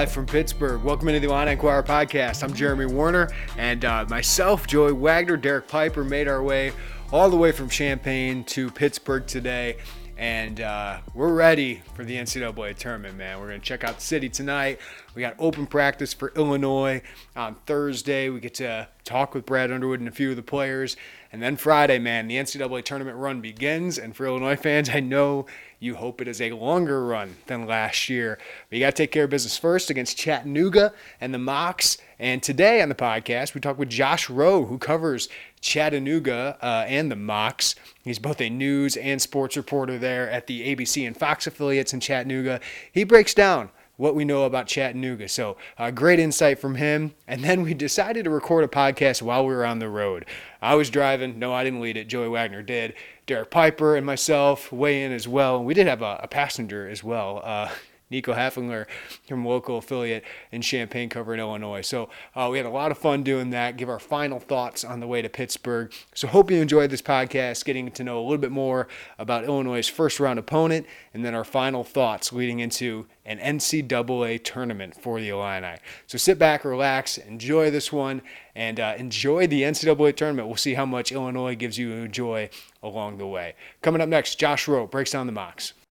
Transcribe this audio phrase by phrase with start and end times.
[0.00, 0.82] Live from Pittsburgh.
[0.82, 2.42] Welcome into the Illini Inquirer podcast.
[2.42, 6.72] I'm Jeremy Werner, and uh, myself, Joey Wagner, Derek Piper made our way
[7.12, 9.76] all the way from Champaign to Pittsburgh today.
[10.16, 13.40] And uh, we're ready for the NCAA tournament, man.
[13.40, 14.78] We're going to check out the city tonight.
[15.14, 17.02] We got open practice for Illinois
[17.36, 18.30] on Thursday.
[18.30, 20.96] We get to talk with Brad Underwood and a few of the players.
[21.32, 23.98] And then Friday, man, the NCAA tournament run begins.
[23.98, 25.46] And for Illinois fans, I know
[25.80, 28.38] you hope it is a longer run than last year.
[28.68, 31.96] But you got to take care of business first against Chattanooga and the Mocs.
[32.18, 35.30] And today on the podcast, we talk with Josh Rowe, who covers
[35.62, 37.76] Chattanooga uh, and the Mocs.
[38.04, 42.00] He's both a news and sports reporter there at the ABC and Fox affiliates in
[42.00, 42.60] Chattanooga.
[42.92, 43.70] He breaks down
[44.00, 45.28] what we know about Chattanooga.
[45.28, 47.12] So, uh, great insight from him.
[47.28, 50.24] And then we decided to record a podcast while we were on the road.
[50.62, 51.38] I was driving.
[51.38, 52.08] No, I didn't lead it.
[52.08, 52.94] Joey Wagner did.
[53.26, 55.62] Derek Piper and myself weigh in as well.
[55.62, 57.42] We did have a, a passenger as well.
[57.44, 57.68] Uh,
[58.10, 58.86] Nico Haflinger
[59.26, 61.82] from local affiliate in Champaign covering Illinois.
[61.82, 65.00] So uh, we had a lot of fun doing that, give our final thoughts on
[65.00, 65.92] the way to Pittsburgh.
[66.14, 68.88] So hope you enjoyed this podcast, getting to know a little bit more
[69.18, 75.00] about Illinois' first round opponent, and then our final thoughts leading into an NCAA tournament
[75.00, 75.76] for the Illini.
[76.06, 78.22] So sit back, relax, enjoy this one,
[78.54, 80.48] and uh, enjoy the NCAA tournament.
[80.48, 82.50] We'll see how much Illinois gives you joy
[82.82, 83.54] along the way.
[83.82, 85.72] Coming up next, Josh Rowe breaks down the Mocs.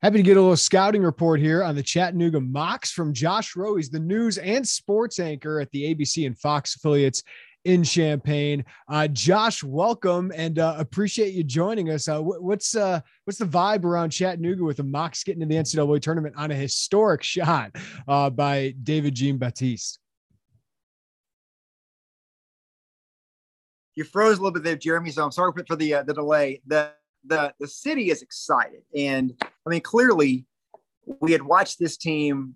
[0.00, 3.74] Happy to get a little scouting report here on the Chattanooga Mocs from Josh Rowe.
[3.74, 7.24] He's the news and sports anchor at the ABC and Fox affiliates
[7.64, 8.64] in Champaign.
[8.86, 12.06] Uh, Josh, welcome and uh, appreciate you joining us.
[12.06, 16.00] Uh, what's uh, what's the vibe around Chattanooga with the Mocs getting to the NCAA
[16.00, 17.74] tournament on a historic shot
[18.06, 19.98] uh, by David Jean Baptiste?
[23.96, 25.10] You froze a little bit there, Jeremy.
[25.10, 26.62] So I'm sorry for the uh, the delay.
[26.68, 26.92] The
[27.24, 30.46] the the city is excited, and I mean clearly
[31.20, 32.54] we had watched this team.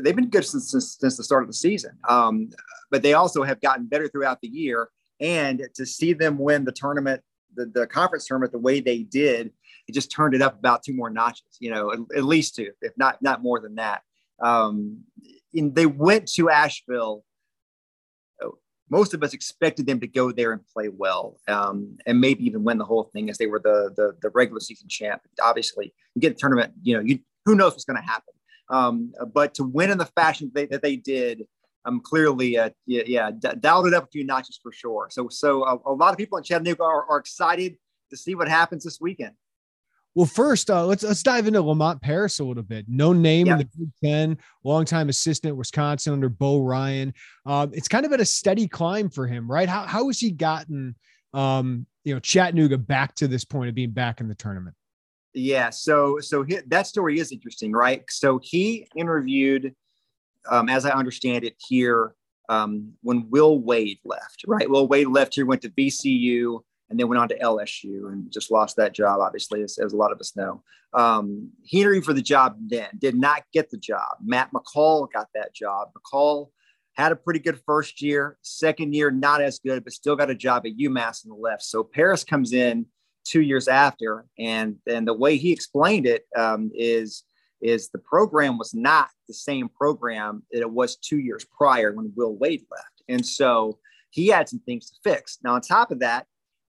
[0.00, 2.50] They've been good since since, since the start of the season, um,
[2.90, 4.88] but they also have gotten better throughout the year.
[5.20, 7.22] And to see them win the tournament,
[7.54, 9.52] the, the conference tournament, the way they did,
[9.86, 11.56] it just turned it up about two more notches.
[11.60, 14.02] You know, at, at least two, if not not more than that.
[14.42, 15.04] Um,
[15.52, 17.24] they went to Asheville
[18.92, 22.62] most of us expected them to go there and play well, um, and maybe even
[22.62, 25.22] win the whole thing as they were the the, the regular season champ.
[25.42, 28.34] Obviously, you get the tournament, you know, you, who knows what's going to happen.
[28.68, 31.44] Um, but to win in the fashion they, that they did,
[31.86, 35.08] um, clearly, uh, yeah, yeah d- dialed it up a few notches for sure.
[35.10, 37.76] So, so a, a lot of people in Chattanooga are, are excited
[38.10, 39.34] to see what happens this weekend.
[40.14, 42.84] Well, first, uh, let's let's dive into Lamont Paris a little bit.
[42.86, 43.54] No name yeah.
[43.54, 47.14] in the Big Ten, longtime assistant Wisconsin under Bo Ryan.
[47.46, 49.68] Um, it's kind of been a steady climb for him, right?
[49.68, 50.96] How how has he gotten,
[51.32, 54.76] um, you know, Chattanooga back to this point of being back in the tournament?
[55.32, 58.02] Yeah, so so he, that story is interesting, right?
[58.10, 59.74] So he interviewed,
[60.50, 62.14] um, as I understand it, here
[62.50, 64.68] um, when Will Wade left, right?
[64.68, 66.60] Will Wade left here, went to VCU
[66.92, 69.96] and then went on to LSU and just lost that job, obviously, as, as a
[69.96, 70.62] lot of us know.
[70.92, 71.50] Um,
[72.04, 74.18] for the job then, did not get the job.
[74.22, 75.88] Matt McCall got that job.
[75.96, 76.50] McCall
[76.92, 80.34] had a pretty good first year, second year, not as good, but still got a
[80.34, 81.62] job at UMass on the left.
[81.62, 82.84] So Paris comes in
[83.24, 87.24] two years after, and and the way he explained it um, is
[87.62, 92.12] is the program was not the same program that it was two years prior when
[92.14, 93.78] Will Wade left, and so
[94.12, 95.38] he had some things to fix.
[95.42, 96.26] Now, on top of that,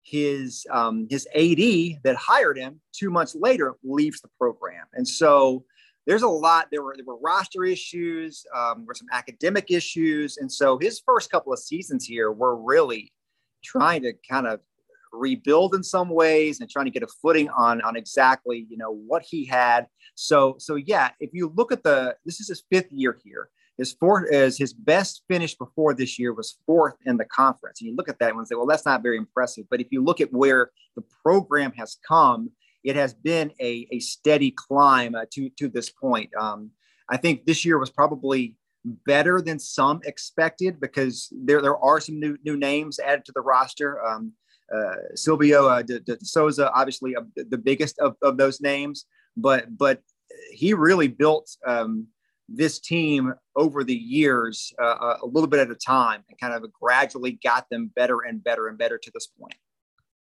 [0.04, 5.64] his um, his AD that hired him two months later leaves the program, and so
[6.06, 6.68] there's a lot.
[6.70, 11.30] There were there were roster issues, um, were some academic issues, and so his first
[11.30, 13.12] couple of seasons here were really
[13.62, 14.60] trying to kind of
[15.12, 18.92] rebuild in some ways and trying to get a footing on on exactly you know
[18.92, 19.86] what he had.
[20.14, 23.48] So so yeah, if you look at the this is his fifth year here.
[23.78, 27.80] His fourth is his best finish before this year was fourth in the conference.
[27.80, 29.66] And you look at that and say, well, that's not very impressive.
[29.68, 32.50] But if you look at where the program has come,
[32.84, 36.30] it has been a, a steady climb uh, to to this point.
[36.38, 36.70] Um,
[37.08, 42.20] I think this year was probably better than some expected because there there are some
[42.20, 44.04] new new names added to the roster.
[44.04, 44.32] Um,
[44.74, 49.06] uh, Silvio uh, De, De Sousa, obviously uh, the biggest of, of those names,
[49.36, 50.00] but but
[50.52, 52.06] he really built um,
[52.48, 56.52] this team over the years uh, uh, a little bit at a time and kind
[56.52, 59.54] of gradually got them better and better and better to this point.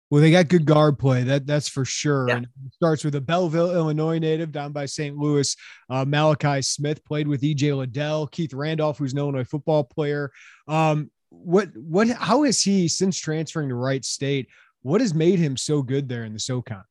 [0.10, 1.24] Well, they got good guard play.
[1.24, 2.27] That that's for sure.
[2.27, 2.38] Yeah.
[2.38, 5.16] And it starts with a Belleville, Illinois native down by St.
[5.16, 5.56] Louis.
[5.89, 10.31] Uh, Malachi Smith played with EJ Liddell, Keith Randolph, who's an Illinois football player.
[10.68, 14.48] Um, what what how is he since transferring to Wright State?
[14.81, 16.83] What has made him so good there in the SoCon?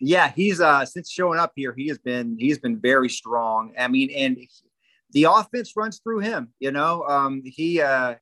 [0.00, 3.74] Yeah, he's uh since showing up here, he has been he's been very strong.
[3.78, 4.38] I mean, and
[5.12, 6.52] the offense runs through him.
[6.58, 8.14] You know, um, he uh,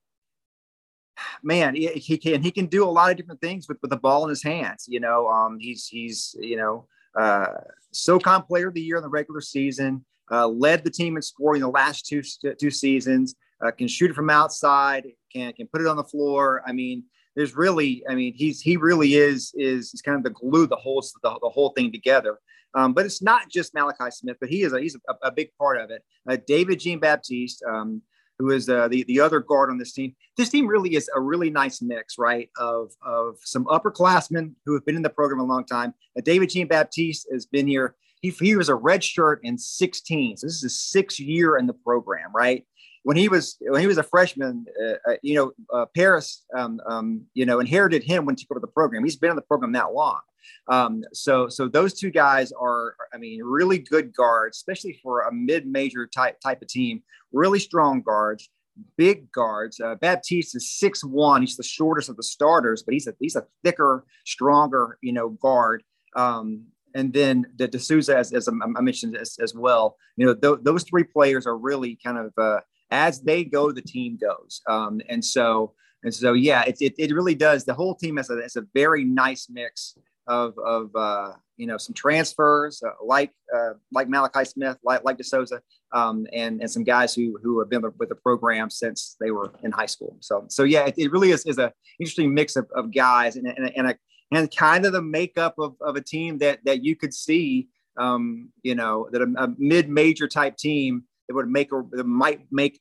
[1.43, 3.97] man, he, he, can he can do a lot of different things with with the
[3.97, 4.87] ball in his hands.
[4.89, 6.87] You know, um, he's he's you know
[7.19, 7.47] uh,
[7.93, 10.05] SoCon Player of the Year in the regular season.
[10.31, 12.23] Uh, led the team in scoring the last two
[12.59, 13.35] two seasons.
[13.65, 15.07] Uh, can shoot it from outside.
[15.33, 16.63] Can can put it on the floor.
[16.67, 17.05] I mean,
[17.39, 20.77] there's really, I mean, he's he really is is, is kind of the glue that
[20.77, 22.41] holds the, the whole thing together.
[22.75, 25.51] Um, but it's not just Malachi Smith, but he is a, he's a, a big
[25.57, 26.03] part of it.
[26.29, 28.03] Uh, David Jean Baptiste, um,
[28.41, 30.17] who is uh, the the other guard on this team.
[30.37, 32.51] This team really is a really nice mix, right?
[32.59, 35.95] Of of some upperclassmen who have been in the program a long time.
[36.19, 37.95] Uh, David Jean Baptiste has been here.
[38.21, 40.39] He, he was a red shirt in 16.
[40.39, 42.67] So this is his sixth year in the program, right?
[43.09, 46.79] When he was when he was a freshman, uh, uh you know, uh, Paris, um,
[46.87, 49.03] um, you know, inherited him when he took over the program.
[49.03, 50.21] He's been in the program that long.
[50.69, 55.33] Um, so, so those two guys are, I mean, really good guards, especially for a
[55.33, 57.03] mid-major type type of team.
[57.33, 58.51] Really strong guards,
[58.99, 59.81] big guards.
[59.81, 61.41] Uh, Baptiste is six one.
[61.41, 65.31] He's the shortest of the starters, but he's a he's a thicker, stronger, you know,
[65.31, 65.83] guard.
[66.15, 70.35] Um, and then the De Sousa, as, as I mentioned as, as well, you know,
[70.35, 74.63] th- those three players are really kind of uh, as they go, the team goes.
[74.67, 75.75] Um, and so,
[76.05, 77.65] and so, yeah, it, it, it really does.
[77.65, 79.97] The whole team has a, has a very nice mix
[80.29, 85.17] of of uh, you know some transfers uh, like uh, like Malachi Smith, like like
[85.17, 85.61] De Sousa,
[85.93, 89.53] um, and and some guys who who have been with the program since they were
[89.63, 90.17] in high school.
[90.21, 93.47] So so yeah, it, it really is, is a interesting mix of, of guys and
[93.47, 93.97] and, and a
[94.31, 97.69] and kind of the makeup of, of a team that that you could see
[97.99, 102.05] um, you know that a, a mid major type team that would make or that
[102.05, 102.81] might make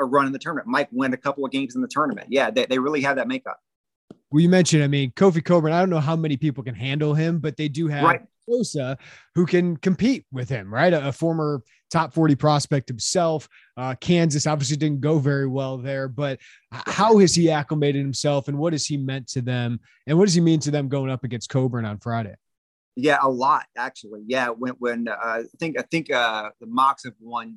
[0.00, 2.28] a run in the tournament, might win a couple of games in the tournament.
[2.30, 3.58] Yeah, they, they really have that makeup.
[4.30, 7.14] Well, you mentioned, I mean, Kofi Cockburn, I don't know how many people can handle
[7.14, 8.22] him, but they do have right.
[8.48, 8.96] Sosa
[9.34, 10.92] who can compete with him, right?
[10.92, 13.48] A, a former top 40 prospect himself.
[13.76, 16.38] Uh, Kansas obviously didn't go very well there, but
[16.70, 19.80] how has he acclimated himself and what has he meant to them?
[20.06, 22.34] And what does he mean to them going up against Cockburn on Friday?
[23.02, 24.22] Yeah, a lot actually.
[24.26, 27.56] Yeah, when when uh, I think I think uh, the Mocs have won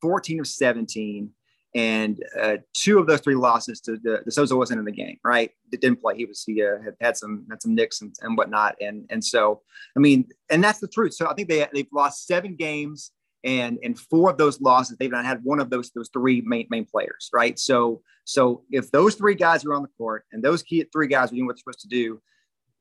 [0.00, 1.30] 14 of 17
[1.74, 5.50] and uh, two of those three losses to the, Sousa wasn't in the game, right?
[5.72, 6.16] It didn't play.
[6.16, 9.22] He was he uh, had had some had some nicks and, and whatnot, and and
[9.22, 9.60] so
[9.96, 11.14] I mean, and that's the truth.
[11.14, 13.12] So I think they they've lost seven games,
[13.44, 16.66] and and four of those losses they've not had one of those those three main
[16.70, 17.58] main players, right?
[17.58, 21.30] So so if those three guys are on the court and those key three guys
[21.30, 22.22] are doing what they're supposed to do,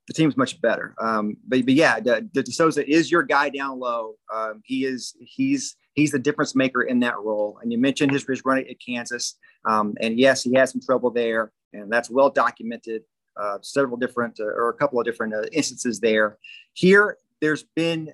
[0.08, 0.94] the team's much better.
[1.00, 4.16] Um, but, but yeah, the De Sousa is your guy down low.
[4.34, 7.60] Um, he is he's he's the difference maker in that role.
[7.62, 9.36] And you mentioned his, his run at Kansas,
[9.66, 13.04] um, and yes, he had some trouble there, and that's well documented.
[13.38, 16.38] Uh, several different uh, or a couple of different uh, instances there.
[16.72, 18.14] Here, there's been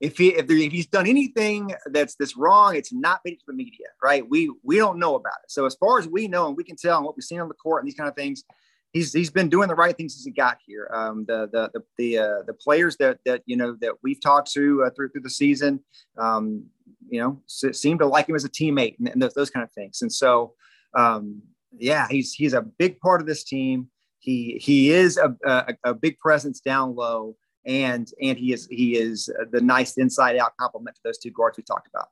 [0.00, 3.44] if he if, there, if he's done anything that's this wrong, it's not it to
[3.46, 4.28] the media, right?
[4.28, 5.50] We we don't know about it.
[5.50, 7.48] So as far as we know, and we can tell, and what we've seen on
[7.48, 8.44] the court and these kind of things,
[8.92, 10.90] he's he's been doing the right things since he got here.
[10.92, 14.50] Um, the the the the, uh, the players that that you know that we've talked
[14.52, 15.80] to uh, through through the season,
[16.16, 16.64] um,
[17.08, 19.72] you know, seem to like him as a teammate and, and those, those, kind of
[19.72, 20.02] things.
[20.02, 20.54] And so,
[20.94, 21.42] um,
[21.76, 23.88] yeah, he's he's a big part of this team.
[24.18, 27.36] He he is a, a, a big presence down low.
[27.66, 31.56] and and he is he is the nice inside out complement to those two guards
[31.56, 32.08] we talked about.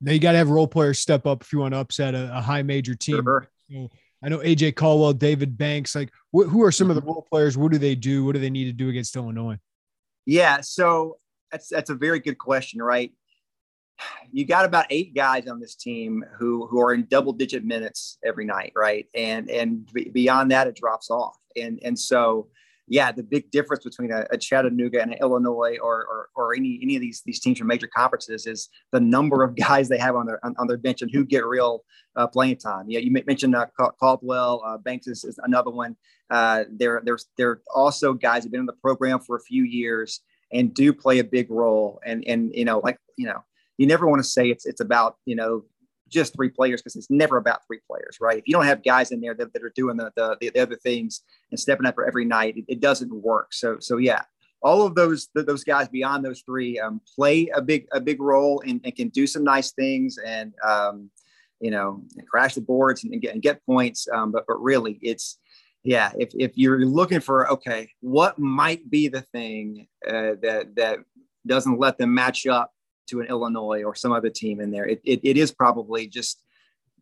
[0.00, 2.36] Now you got to have role players step up if you want to upset a,
[2.36, 3.22] a high major team.
[3.24, 3.48] Sure.
[3.70, 3.90] So
[4.22, 5.94] I know AJ Caldwell, David Banks.
[5.94, 7.10] Like, wh- who are some of the mm-hmm.
[7.10, 7.56] role players?
[7.56, 8.24] What do they do?
[8.24, 9.58] What do they need to do against Illinois?
[10.26, 11.18] Yeah, so
[11.50, 13.12] that's that's a very good question, right?
[14.30, 18.18] You got about eight guys on this team who who are in double digit minutes
[18.24, 19.06] every night, right?
[19.14, 21.36] And and beyond that, it drops off.
[21.56, 22.48] And and so
[22.88, 26.78] yeah, the big difference between a, a Chattanooga and an Illinois or, or, or any
[26.82, 30.16] any of these these teams from major conferences is the number of guys they have
[30.16, 31.84] on their on, on their bench and who get real
[32.16, 32.86] uh, playing time.
[32.88, 33.66] Yeah, you mentioned uh,
[34.00, 35.96] Caldwell, uh, Banks is, is, another one.
[36.30, 40.20] Uh, there there are also guys who've been in the program for a few years
[40.52, 42.00] and do play a big role.
[42.04, 43.44] And and you know like you know
[43.76, 45.64] you never want to say it's it's about you know
[46.08, 48.38] just three players because it's never about three players, right?
[48.38, 50.76] If you don't have guys in there that, that are doing the, the, the other
[50.76, 53.52] things and stepping up for every night, it, it, doesn't work.
[53.52, 54.22] So so yeah,
[54.62, 58.62] all of those those guys beyond those three um, play a big a big role
[58.66, 61.10] and, and, can do some nice things and um,
[61.60, 64.08] you know crash the boards and, and, get, and get points.
[64.12, 65.38] Um, but but really, it's
[65.84, 66.12] yeah.
[66.18, 70.98] If if you're looking for okay, what might be the thing uh, that that
[71.46, 72.72] doesn't let them match up
[73.08, 74.86] to an Illinois or some other team in there.
[74.86, 76.42] It, it, it is probably just,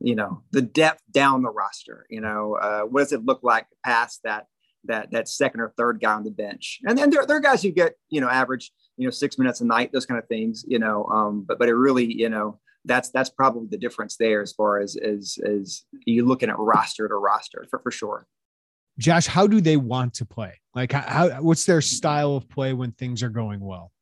[0.00, 2.06] you know, the depth down the roster.
[2.10, 4.46] You know, uh, what does it look like past that
[4.84, 6.80] that that second or third guy on the bench?
[6.84, 9.60] And then there, there are guys who get, you know, average, you know, six minutes
[9.60, 10.64] a night, those kind of things.
[10.66, 14.42] You know, um, but but it really, you know, that's that's probably the difference there
[14.42, 18.26] as far as as as you looking at roster to roster for for sure.
[18.98, 20.54] Josh, how do they want to play?
[20.74, 23.92] Like, how, what's their style of play when things are going well?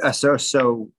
[0.00, 0.92] Uh, so, so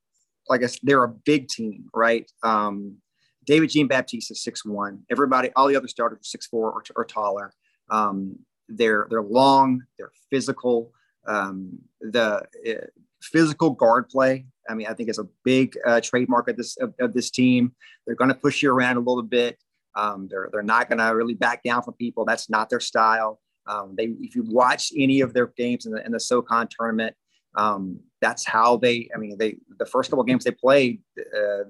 [0.49, 2.29] like I said, they're a big team, right?
[2.43, 2.97] Um,
[3.45, 5.03] David Jean Baptiste is six one.
[5.11, 7.53] Everybody, all the other starters are six four or, or taller.
[7.89, 10.91] Um, they're they're long, they're physical.
[11.27, 12.85] Um, the uh,
[13.21, 16.93] physical guard play, I mean, I think is a big uh, trademark of this of,
[16.99, 17.73] of this team.
[18.05, 19.57] They're going to push you around a little bit.
[19.95, 22.25] Um, they're they're not going to really back down from people.
[22.25, 23.39] That's not their style.
[23.67, 27.15] Um, they, if you watch any of their games in the, in the SoCon tournament,
[27.55, 29.08] um, that's how they.
[29.13, 31.65] I mean, they the first couple games they played uh,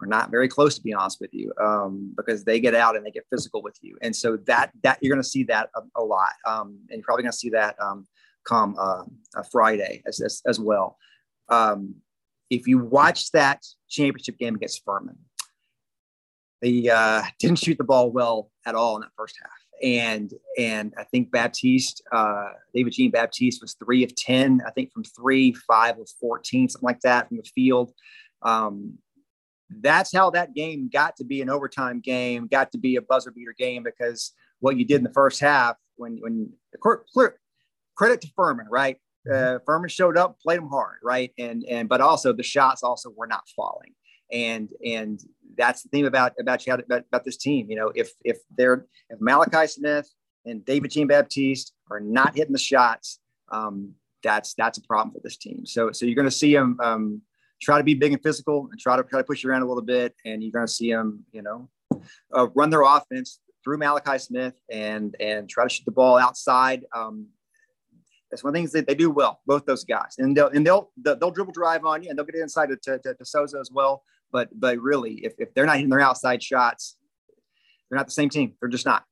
[0.00, 3.04] are not very close to be honest with you, um, because they get out and
[3.04, 5.80] they get physical with you, and so that that you're going to see that a,
[6.00, 8.06] a lot, um, and you're probably going to see that um,
[8.44, 9.04] come uh,
[9.50, 10.96] Friday as, as, as well.
[11.48, 11.96] Um,
[12.48, 15.18] if you watch that championship game against Furman,
[16.62, 20.94] they uh, didn't shoot the ball well at all in that first half and and
[20.96, 25.52] I think Baptiste, uh, David Jean Baptiste was three of ten, I think from three,
[25.52, 27.92] five of fourteen, something like that from the field.
[28.42, 28.98] Um,
[29.80, 33.30] that's how that game got to be an overtime game, got to be a buzzer
[33.30, 36.52] beater game because what you did in the first half, when when
[37.96, 38.98] credit to Furman, right?
[39.30, 41.32] Uh, Furman showed up, played them hard, right?
[41.38, 43.94] And and but also the shots also were not falling
[44.32, 45.20] and and
[45.56, 47.70] that's the thing about about you about, about this team.
[47.70, 50.10] You know, if if they're if Malachi Smith
[50.44, 53.20] and David Jean Baptiste are not hitting the shots,
[53.50, 55.66] um, that's that's a problem for this team.
[55.66, 57.22] So so you're going to see them um,
[57.60, 59.68] try to be big and physical and try to try to push you around a
[59.68, 61.68] little bit, and you're going to see them, you know,
[62.36, 66.84] uh, run their offense through Malachi Smith and and try to shoot the ball outside.
[66.94, 67.28] Um,
[68.30, 70.66] that's one of the things that they do well, both those guys, and they'll and
[70.66, 74.02] they'll they'll dribble drive on you, and they'll get inside to, to, to as well.
[74.32, 76.96] But but really, if, if they're not hitting their outside shots,
[77.88, 78.54] they're not the same team.
[78.60, 79.04] They're just not.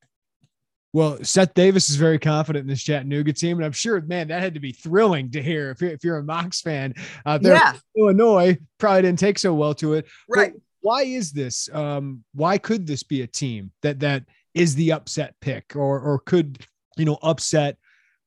[0.92, 4.42] Well, Seth Davis is very confident in this Chattanooga team, and I'm sure, man, that
[4.42, 7.54] had to be thrilling to hear if you're, if you're a Mocs fan out there.
[7.54, 7.74] Yeah.
[7.96, 10.06] Illinois probably didn't take so well to it.
[10.28, 10.52] Right.
[10.52, 11.68] But why is this?
[11.72, 14.24] Um, why could this be a team that that
[14.54, 16.58] is the upset pick, or or could
[16.96, 17.76] you know upset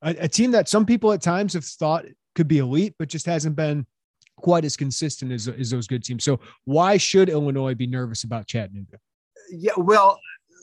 [0.02, 3.26] a, a team that some people at times have thought could be elite, but just
[3.26, 3.86] hasn't been
[4.44, 6.24] quite as consistent as, as those good teams.
[6.24, 8.98] So why should Illinois be nervous about Chattanooga?
[9.50, 10.20] Yeah, well,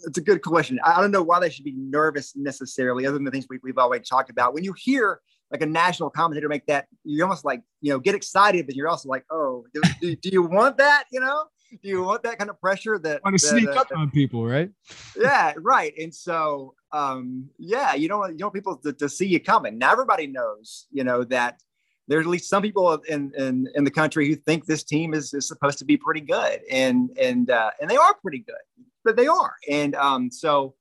[0.06, 0.78] it's a good question.
[0.84, 3.78] I don't know why they should be nervous necessarily, other than the things we, have
[3.78, 4.52] already talked about.
[4.52, 5.20] When you hear
[5.50, 8.88] like a national commentator make that, you almost like, you know, get excited, but you're
[8.88, 11.04] also like, oh, do, do, do you want that?
[11.10, 11.44] You know,
[11.82, 14.46] do you want that kind of pressure that want to that, sneak up on people,
[14.46, 14.70] right?
[15.18, 15.94] Yeah, right.
[15.98, 19.78] And so, um, yeah, you don't, you don't want people to, to see you coming.
[19.78, 21.60] Now everybody knows, you know, that
[22.10, 25.32] there's at least some people in, in, in the country who think this team is,
[25.32, 28.56] is supposed to be pretty good and and uh, and they are pretty good
[29.04, 29.54] but they are.
[29.68, 30.74] And um, so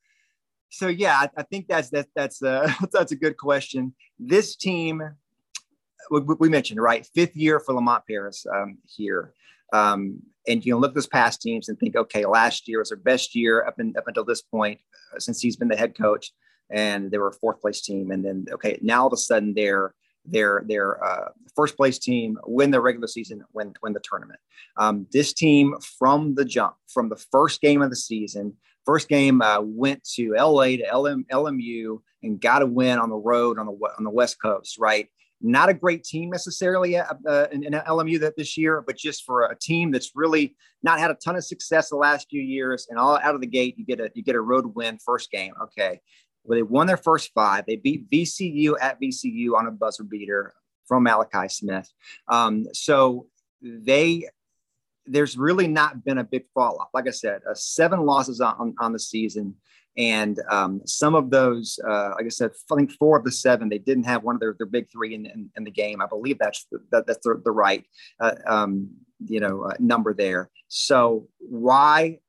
[0.70, 3.94] so yeah I, I think that's that, that's a, that's a good question.
[4.20, 5.02] This team
[6.12, 7.08] we, we mentioned right?
[7.14, 9.34] Fifth year for Lamont Paris um, here.
[9.72, 12.90] Um, and you know look at those past teams and think okay last year was
[12.90, 14.80] their best year up, in, up until this point
[15.16, 16.32] uh, since he's been the head coach.
[16.72, 18.12] And they were a fourth place team.
[18.12, 19.94] And then okay now all of a sudden they're
[20.32, 24.40] their their uh, first place team win the regular season, win win the tournament.
[24.78, 28.56] Um, this team from the jump, from the first game of the season,
[28.86, 33.16] first game uh, went to LA to LM, LMU and got a win on the
[33.16, 35.08] road on the on the West Coast, right?
[35.42, 39.24] Not a great team necessarily uh, uh in, in, LMU that this year, but just
[39.26, 42.88] for a team that's really not had a ton of success the last few years,
[42.90, 45.32] and all out of the gate, you get a you get a road win first
[45.32, 45.54] game.
[45.64, 46.02] Okay,
[46.50, 47.66] well they won their first five.
[47.66, 50.54] They beat VCU at VCU on a buzzer beater
[50.88, 51.90] from Malachi Smith.
[52.28, 53.28] Um, so
[53.62, 54.28] they
[55.06, 56.90] there's really not been a big fall off.
[56.94, 59.56] Like I said, uh, seven losses on, on the season.
[59.98, 63.70] And um, some of those, uh, like I said, I think four of the seven,
[63.70, 66.02] they didn't have one of their, their big three in, in, in the game.
[66.02, 67.84] I believe that's the, that, that's the, the right,
[68.20, 68.90] uh, um,
[69.26, 70.52] you know, uh, number there.
[70.68, 72.20] So why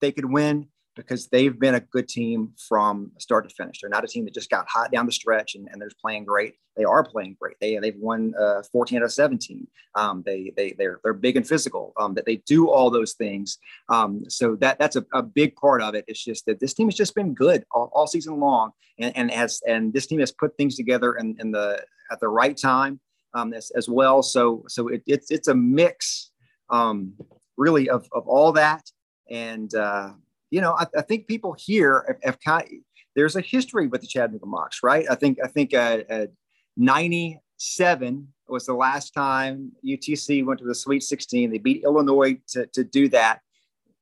[0.00, 0.68] they could win?
[0.96, 3.80] Because they've been a good team from start to finish.
[3.80, 6.24] They're not a team that just got hot down the stretch and, and they're playing
[6.24, 6.54] great.
[6.76, 7.56] They are playing great.
[7.60, 9.66] They they've won uh, 14 out of 17.
[9.94, 11.92] Um, they they they're they're big and physical.
[11.98, 13.58] Um, that they do all those things.
[13.88, 16.04] Um, so that that's a, a big part of it.
[16.08, 19.30] It's just that this team has just been good all, all season long, and, and
[19.30, 23.00] has and this team has put things together in, in the at the right time
[23.34, 24.22] um, as, as well.
[24.22, 26.30] So so it, it's it's a mix
[26.70, 27.14] um,
[27.56, 28.82] really of of all that
[29.30, 29.74] and.
[29.74, 30.10] Uh,
[30.50, 32.70] you know, I, I think people here have, have, kind of,
[33.14, 35.06] there's a history with the Chattanooga Mocs, right?
[35.10, 36.26] I think I think uh, uh,
[36.76, 41.50] 97 was the last time UTC went to the Sweet 16.
[41.50, 43.40] They beat Illinois to, to do that.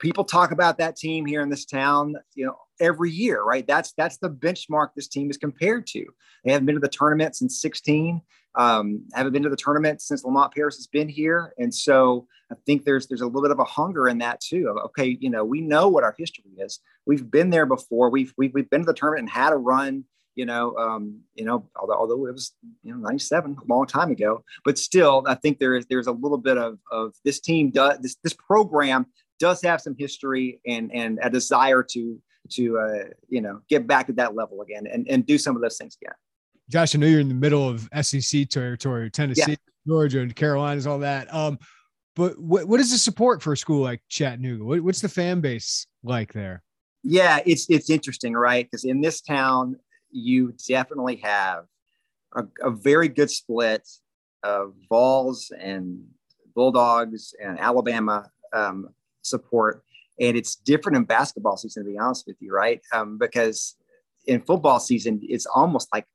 [0.01, 3.67] People talk about that team here in this town, you know, every year, right?
[3.67, 6.05] That's that's the benchmark this team is compared to.
[6.45, 8.21] They haven't been to the tournament since 16.
[8.57, 12.55] Um, haven't been to the tournament since Lamont Paris has been here, and so I
[12.67, 14.69] think there's there's a little bit of a hunger in that too.
[14.69, 16.81] Of, okay, you know, we know what our history is.
[17.07, 18.11] We've been there before.
[18.11, 20.05] We've we've, we've been to the tournament and had a run.
[20.37, 24.11] You know, um, you know, although although it was you know 97, a long time
[24.11, 27.71] ago, but still, I think there is there's a little bit of of this team
[27.71, 29.07] does this this program
[29.39, 32.21] does have some history and and a desire to
[32.51, 35.63] to uh, you know get back to that level again and, and do some of
[35.63, 36.15] those things again.
[36.69, 39.57] Josh, I know you're in the middle of SEC territory, Tennessee, yeah.
[39.87, 41.33] Georgia, and Carolinas, all that.
[41.33, 41.59] Um,
[42.17, 44.65] but what, what is the support for a school like Chattanooga?
[44.65, 46.63] What, what's the fan base like there?
[47.03, 48.65] Yeah, it's it's interesting, right?
[48.65, 49.77] Because in this town,
[50.11, 51.65] you definitely have
[52.35, 53.87] a, a very good split
[54.43, 56.03] of Vols and
[56.55, 58.89] Bulldogs and Alabama um,
[59.23, 59.83] support
[60.21, 63.77] and it's different in basketball season to be honest with you right um, because
[64.27, 66.07] in football season it's almost like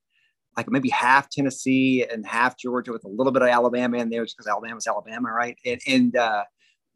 [0.59, 4.25] like maybe half tennessee and half georgia with a little bit of alabama in there
[4.25, 5.57] just because alabama's alabama right?
[5.65, 6.43] And, and uh,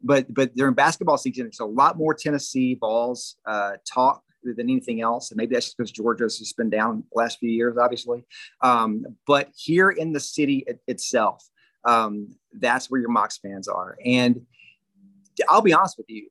[0.02, 5.00] but but during basketball season it's a lot more tennessee Vols uh, talk than anything
[5.00, 5.30] else.
[5.30, 8.26] And maybe that's just because georgia's just been down the last few years obviously.
[8.60, 11.42] Um, but here in the city it, itself
[11.86, 13.96] um, that's where your mocs fans are.
[14.04, 14.42] And
[15.48, 16.28] i'll be honest with you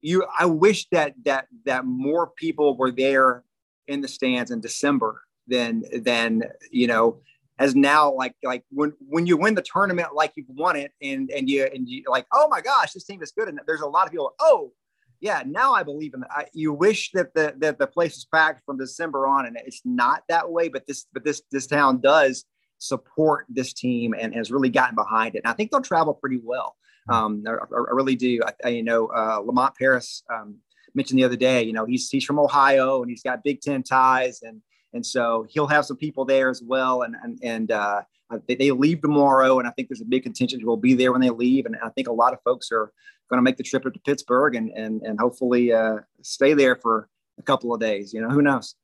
[0.00, 3.44] you I wish that that that more people were there
[3.86, 7.20] in the stands in December than than you know
[7.58, 11.30] as now like like when when you win the tournament like you've won it and
[11.30, 13.86] and you and you like oh my gosh this team is good and there's a
[13.86, 14.72] lot of people oh
[15.20, 18.64] yeah now I believe in that you wish that the that the place is packed
[18.64, 22.44] from December on and it's not that way but this but this this town does
[22.78, 26.40] support this team and has really gotten behind it and I think they'll travel pretty
[26.42, 26.76] well
[27.08, 28.40] um, I, I, really do.
[28.46, 30.56] I, I you know, uh, Lamont Paris um,
[30.94, 31.62] mentioned the other day.
[31.62, 35.46] You know, he's he's from Ohio and he's got Big Ten ties, and and so
[35.48, 37.02] he'll have some people there as well.
[37.02, 38.02] And and and uh,
[38.46, 41.12] they, they leave tomorrow, and I think there's a big contingent who will be there
[41.12, 41.66] when they leave.
[41.66, 42.92] And I think a lot of folks are
[43.28, 46.76] going to make the trip up to Pittsburgh and and and hopefully uh, stay there
[46.76, 48.12] for a couple of days.
[48.12, 48.74] You know, who knows?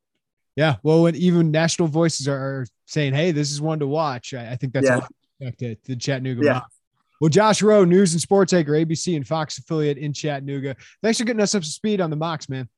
[0.56, 4.52] Yeah, well, when even national voices are saying, "Hey, this is one to watch," I,
[4.52, 4.96] I think that's yeah.
[4.96, 6.40] lot to, the Chattanooga.
[6.44, 6.60] Yeah.
[7.20, 10.76] Well, Josh Rowe, News and Sports Anchor, ABC and Fox affiliate in Chattanooga.
[11.02, 12.68] Thanks for getting us up to speed on the Mocs, man.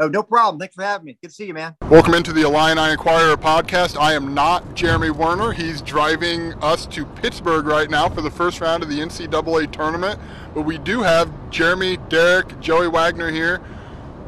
[0.00, 0.60] Oh, no problem.
[0.60, 1.18] Thanks for having me.
[1.20, 1.74] Good to see you, man.
[1.82, 3.98] Welcome into the Illini Inquirer podcast.
[3.98, 5.50] I am not Jeremy Werner.
[5.50, 10.20] He's driving us to Pittsburgh right now for the first round of the NCAA tournament.
[10.54, 13.60] But we do have Jeremy, Derek, Joey Wagner here.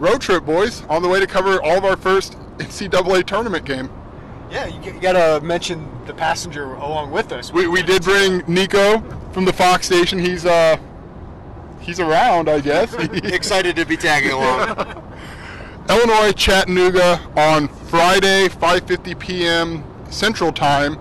[0.01, 3.89] Road trip, boys, on the way to cover all of our first NCAA tournament game.
[4.51, 7.53] Yeah, you, you got to mention the passenger along with us.
[7.53, 8.99] We, we did bring Nico
[9.31, 10.19] from the Fox station.
[10.19, 10.79] He's uh
[11.79, 12.93] he's around, I guess.
[13.23, 15.05] Excited to be tagging along.
[15.90, 19.85] Illinois Chattanooga on Friday, 5:50 p.m.
[20.09, 20.96] Central Time.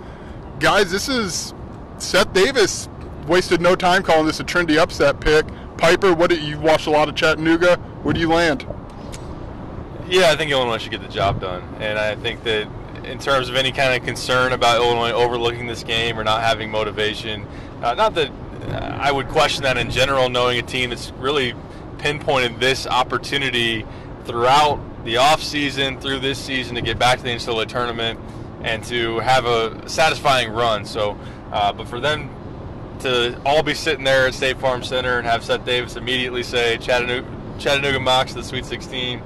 [0.59, 1.53] Guys, this is
[1.99, 2.89] Seth Davis
[3.27, 5.45] wasted no time calling this a trendy upset pick.
[5.77, 7.75] Piper, what did you watched a lot of Chattanooga?
[8.01, 8.65] Where do you land?
[10.07, 12.67] Yeah, I think Illinois should get the job done, and I think that
[13.03, 16.71] in terms of any kind of concern about Illinois overlooking this game or not having
[16.71, 17.45] motivation.
[17.83, 18.31] Uh, not that
[18.69, 21.53] uh, I would question that in general, knowing a team that's really
[21.99, 23.85] pinpointed this opportunity
[24.29, 28.19] throughout the offseason, through this season, to get back to the NCAA tournament
[28.61, 30.85] and to have a satisfying run.
[30.85, 31.17] So,
[31.51, 32.29] uh, but for them
[32.99, 36.77] to all be sitting there at State Farm Center and have Seth Davis immediately say
[36.77, 39.19] Chattanooga, Chattanooga Mocs the Sweet 16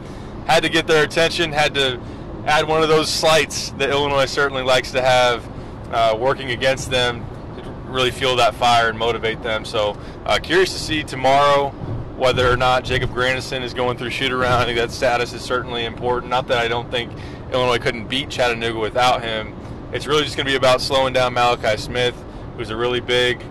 [0.48, 2.00] had to get their attention, had to
[2.46, 5.46] add one of those slights that Illinois certainly likes to have
[5.92, 7.26] uh, working against them
[7.58, 9.66] to really fuel that fire and motivate them.
[9.66, 11.74] So uh, curious to see tomorrow
[12.16, 14.62] whether or not Jacob Grandison is going through shoot around.
[14.62, 16.30] I think that status is certainly important.
[16.30, 17.12] Not that I don't think
[17.52, 19.56] Illinois couldn't beat Chattanooga without him.
[19.92, 22.16] It's really just going to be about slowing down Malachi Smith,
[22.58, 23.44] who's a really big,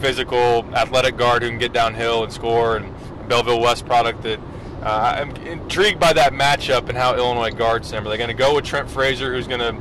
[0.00, 2.94] physical, athletic guard who can get downhill and score, and
[3.28, 4.40] Belleville West product that
[4.82, 8.06] uh, I'm intrigued by that matchup and how Illinois guards him.
[8.06, 9.80] Are they going to go with Trent Frazier, who's going to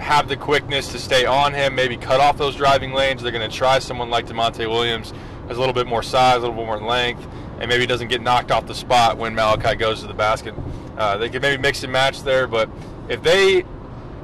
[0.00, 3.22] have the quickness to stay on him, maybe cut off those driving lanes?
[3.22, 5.12] They're going to try someone like Da'Monte Williams,
[5.48, 7.26] has a little bit more size, a little bit more length,
[7.60, 10.54] and maybe doesn't get knocked off the spot when Malachi goes to the basket.
[10.96, 12.68] Uh, they could maybe mix and match there, but
[13.08, 13.64] if they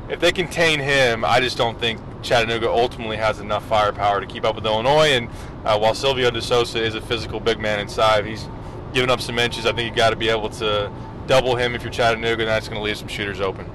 [0.09, 4.44] if they contain him, I just don't think Chattanooga ultimately has enough firepower to keep
[4.44, 5.12] up with Illinois.
[5.12, 5.29] And
[5.64, 8.47] uh, while Silvio De Sousa is a physical big man inside, he's
[8.92, 9.66] giving up some inches.
[9.66, 10.92] I think you got to be able to
[11.27, 13.70] double him if you're Chattanooga, and that's going to leave some shooters open.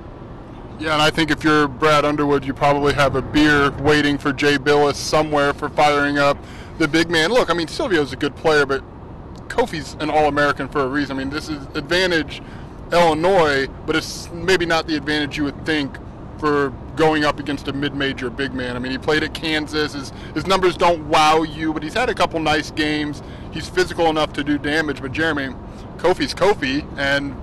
[0.80, 4.32] Yeah, and I think if you're Brad Underwood, you probably have a beer waiting for
[4.32, 6.38] Jay Bilas somewhere for firing up
[6.78, 7.32] the big man.
[7.32, 8.82] Look, I mean, Silvio's a good player, but
[9.50, 11.18] Kofi's an All-American for a reason.
[11.18, 12.42] I mean, this is advantage
[12.92, 15.98] Illinois, but it's maybe not the advantage you would think
[16.40, 18.76] for going up against a mid-major big man.
[18.76, 19.94] I mean, he played at Kansas.
[19.94, 23.22] His, his numbers don't wow you, but he's had a couple nice games.
[23.52, 25.02] He's physical enough to do damage.
[25.02, 25.54] But Jeremy,
[25.98, 27.36] Kofi's Kofi, and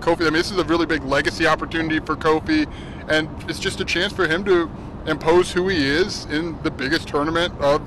[0.00, 0.22] Kofi.
[0.22, 2.70] I mean, this is a really big legacy opportunity for Kofi,
[3.08, 4.70] and it's just a chance for him to
[5.06, 7.82] impose who he is in the biggest tournament of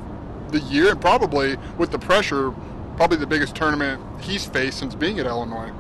[0.52, 2.54] the year, and probably with the pressure,
[2.96, 5.72] probably the biggest tournament he's faced since being at Illinois.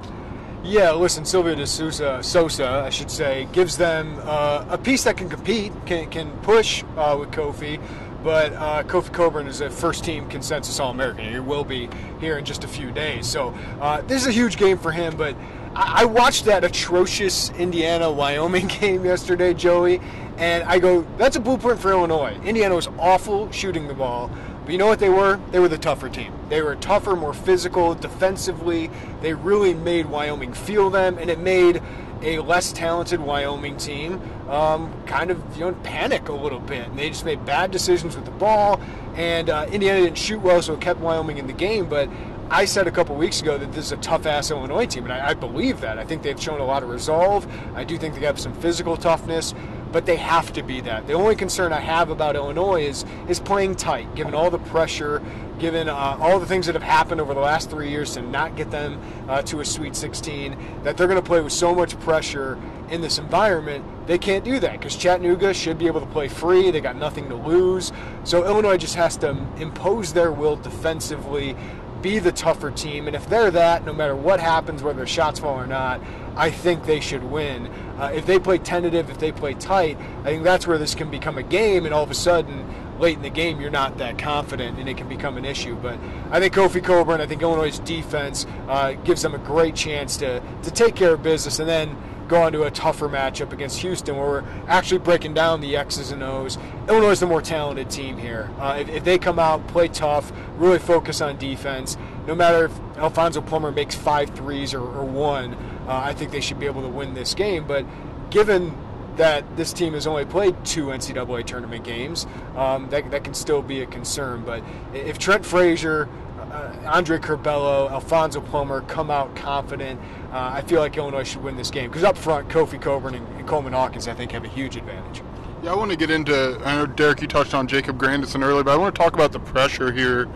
[0.63, 5.15] Yeah, listen, Silvio De Sousa, Sosa, I should say, gives them uh, a piece that
[5.15, 7.80] can compete, can, can push uh, with Kofi.
[8.23, 11.32] But uh, Kofi Cockburn is a first-team consensus All-American.
[11.32, 11.88] He will be
[12.19, 13.28] here in just a few days.
[13.28, 15.15] So uh, this is a huge game for him.
[15.15, 15.36] But
[15.75, 20.01] I, I watched that atrocious Indiana-Wyoming game yesterday, Joey,
[20.38, 22.36] and I go, that's a blueprint for Illinois.
[22.43, 24.32] Indiana was awful shooting the ball.
[24.65, 25.39] But you know what they were?
[25.51, 26.34] They were the tougher team.
[26.49, 28.89] They were tougher, more physical, defensively.
[29.21, 31.82] They really made Wyoming feel them, and it made
[32.23, 36.88] a less talented Wyoming team um, kind of you know panic a little bit.
[36.88, 38.82] And they just made bad decisions with the ball,
[39.15, 41.88] and uh, Indiana didn't shoot well, so it kept Wyoming in the game.
[41.88, 42.10] But
[42.49, 45.13] I said a couple weeks ago that this is a tough ass Illinois team, and
[45.13, 45.97] I, I, believe that.
[45.97, 47.47] I think they've shown a lot of resolve.
[47.75, 49.54] I do think they have some physical toughness
[49.95, 51.08] but they have to be that.
[51.08, 55.23] The only concern I have about Illinois is is playing tight, given all the pressure,
[55.58, 58.58] given uh, all the things that have happened over the last three years to not
[58.58, 60.84] get them uh, to a Sweet 16.
[60.84, 64.60] That they're going to play with so much pressure in this environment, they can't do
[64.60, 66.71] that because Chattanooga should be able to play free.
[66.71, 67.93] They got nothing to lose,
[68.25, 71.55] so Illinois just has to impose their will defensively
[72.01, 73.08] be the tougher team.
[73.08, 76.01] And if they're that, no matter what happens, whether shots fall or not,
[76.36, 77.67] I think they should win.
[77.97, 81.10] Uh, if they play tentative, if they play tight, I think that's where this can
[81.10, 81.86] become a game.
[81.86, 82.65] And all of a sudden,
[82.99, 85.75] late in the game, you're not that confident, and it can become an issue.
[85.75, 85.97] But
[86.31, 90.41] I think Kofi Cockburn, I think Illinois' defense uh, gives them a great chance to
[90.63, 91.95] to take care of business, and then
[92.27, 96.11] go on to a tougher matchup against Houston where we're actually breaking down the X's
[96.11, 96.57] and O's.
[96.88, 98.49] Illinois is the more talented team here.
[98.59, 102.79] Uh, if, if, they come out, play tough, really focus on defense, no matter if
[102.97, 105.53] Alfonso Plummer makes five threes or, or one,
[105.88, 107.65] uh, I think they should be able to win this game.
[107.67, 107.85] But
[108.29, 108.75] given
[109.17, 113.61] that this team has only played two NCAA tournament games, um, that, that can still
[113.61, 114.43] be a concern.
[114.43, 116.09] But if Trent Frazier
[116.55, 119.99] uh, Andre Curbelo, Alfonso Plummer come out confident.
[120.36, 123.26] Uh, I feel like Illinois should win this game because up front, Kofi Cockburn and,
[123.38, 125.24] and, Coleman Hawkins, I think, have a huge advantage.
[125.63, 126.60] Yeah, I want to get into.
[126.65, 129.32] I know Derek, you touched on Jacob Grandison earlier, but I want to talk about
[129.32, 130.28] the pressure here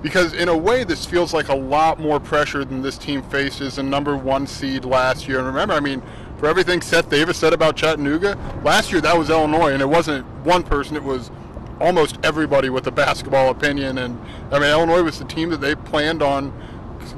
[0.00, 3.60] because in a way, this feels like a lot more pressure than this team faced
[3.60, 5.36] as a number one seed last year.
[5.36, 6.02] And remember, I mean,
[6.38, 10.24] for everything Seth Davis said about Chattanooga last year, that was Illinois, and it wasn't
[10.46, 11.30] one person; it was
[11.78, 13.98] almost everybody with a basketball opinion.
[13.98, 14.18] And
[14.50, 16.54] I mean, Illinois was the team that they planned on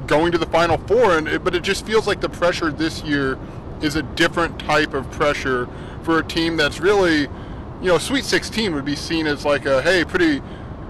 [0.07, 3.03] going to the Final Four, and it, but it just feels like the pressure this
[3.03, 3.37] year
[3.81, 5.67] is a different type of pressure
[6.03, 9.81] for a team that's really, you know, Sweet 16 would be seen as like a
[9.81, 10.41] hey, pretty.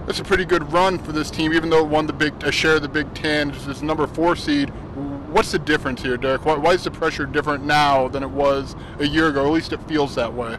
[0.06, 2.50] That's a pretty good run for this team, even though it won the big a
[2.50, 3.54] share of the Big Ten.
[3.66, 4.70] This number four seed.
[5.30, 6.44] What's the difference here, Derek?
[6.44, 9.46] Why, why is the pressure different now than it was a year ago?
[9.46, 10.56] At least it feels that way.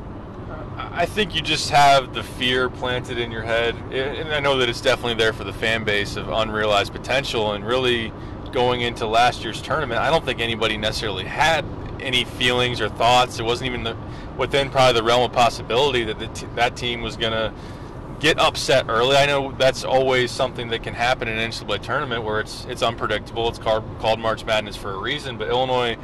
[0.77, 4.69] I think you just have the fear planted in your head, and I know that
[4.69, 7.53] it's definitely there for the fan base of unrealized potential.
[7.53, 8.11] And really,
[8.51, 11.65] going into last year's tournament, I don't think anybody necessarily had
[12.01, 13.39] any feelings or thoughts.
[13.39, 13.95] It wasn't even the,
[14.37, 17.53] within probably the realm of possibility that t- that team was going to
[18.19, 19.15] get upset early.
[19.15, 22.81] I know that's always something that can happen in an NCAA tournament where it's it's
[22.81, 23.47] unpredictable.
[23.49, 25.37] It's called, called March Madness for a reason.
[25.37, 25.97] But Illinois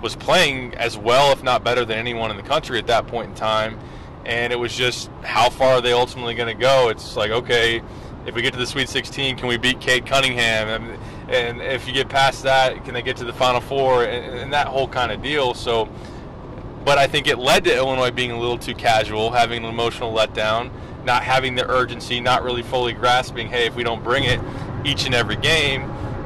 [0.00, 3.30] was playing as well, if not better, than anyone in the country at that point
[3.30, 3.78] in time.
[4.24, 6.88] And it was just how far are they ultimately going to go?
[6.88, 7.82] It's like okay,
[8.26, 10.68] if we get to the Sweet 16, can we beat Cade Cunningham?
[10.68, 14.04] And, and if you get past that, can they get to the Final Four?
[14.04, 15.54] And, and that whole kind of deal.
[15.54, 15.88] So,
[16.84, 20.12] but I think it led to Illinois being a little too casual, having an emotional
[20.12, 20.70] letdown,
[21.04, 24.40] not having the urgency, not really fully grasping, hey, if we don't bring it
[24.84, 25.82] each and every game,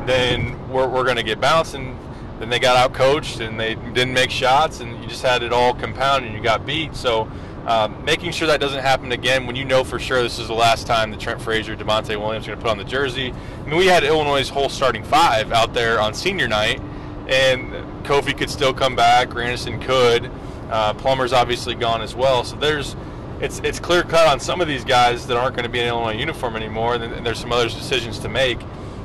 [0.07, 1.75] then we're, we're going to get bounced.
[1.75, 1.97] And
[2.41, 5.53] then they got out coached and they didn't make shots, and you just had it
[5.53, 6.95] all compounded and you got beat.
[6.95, 7.31] So,
[7.69, 10.55] um, making sure that doesn't happen again when you know for sure this is the
[10.55, 13.31] last time that Trent Frazier, Da'Monte Williams are going to put on the jersey.
[13.31, 16.81] I mean, we had Illinois' whole starting five out there on senior night,
[17.29, 17.71] and
[18.05, 20.31] Kofi could still come back, Grandison could.
[20.71, 22.43] Uh, Plummer's obviously gone as well.
[22.43, 22.97] So there's
[23.43, 25.89] it's it's clear cut on some of these guys that aren't going to be in
[25.89, 28.59] Illinois uniform anymore, and, and there's some other decisions to make.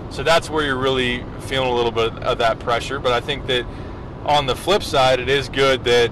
[0.09, 2.97] So that's where you're really feeling a little bit of that pressure.
[2.97, 3.65] But I think that
[4.23, 6.11] on the flip side, it is good that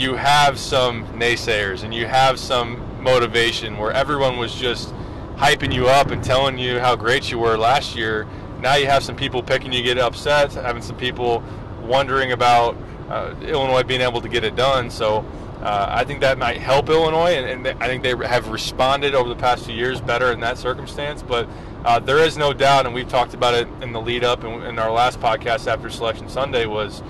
[0.00, 4.94] you have some naysayers and you have some motivation where everyone was just
[5.36, 8.26] hyping you up and telling you how great you were last year.
[8.60, 11.42] Now you have some people picking you get upset, having some people
[11.82, 12.78] wondering about
[13.10, 14.90] uh, Illinois being able to get it done.
[14.90, 15.18] So
[15.60, 19.28] uh, I think that might help Illinois, and, and, I think they have responded over
[19.28, 21.22] the past few years better in that circumstance.
[21.22, 21.46] But
[21.84, 24.62] uh, there is no doubt, and we've talked about it in the lead up in,
[24.62, 27.02] in our last podcast after Selection Sunday was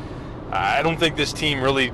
[0.50, 1.92] I don't think this team really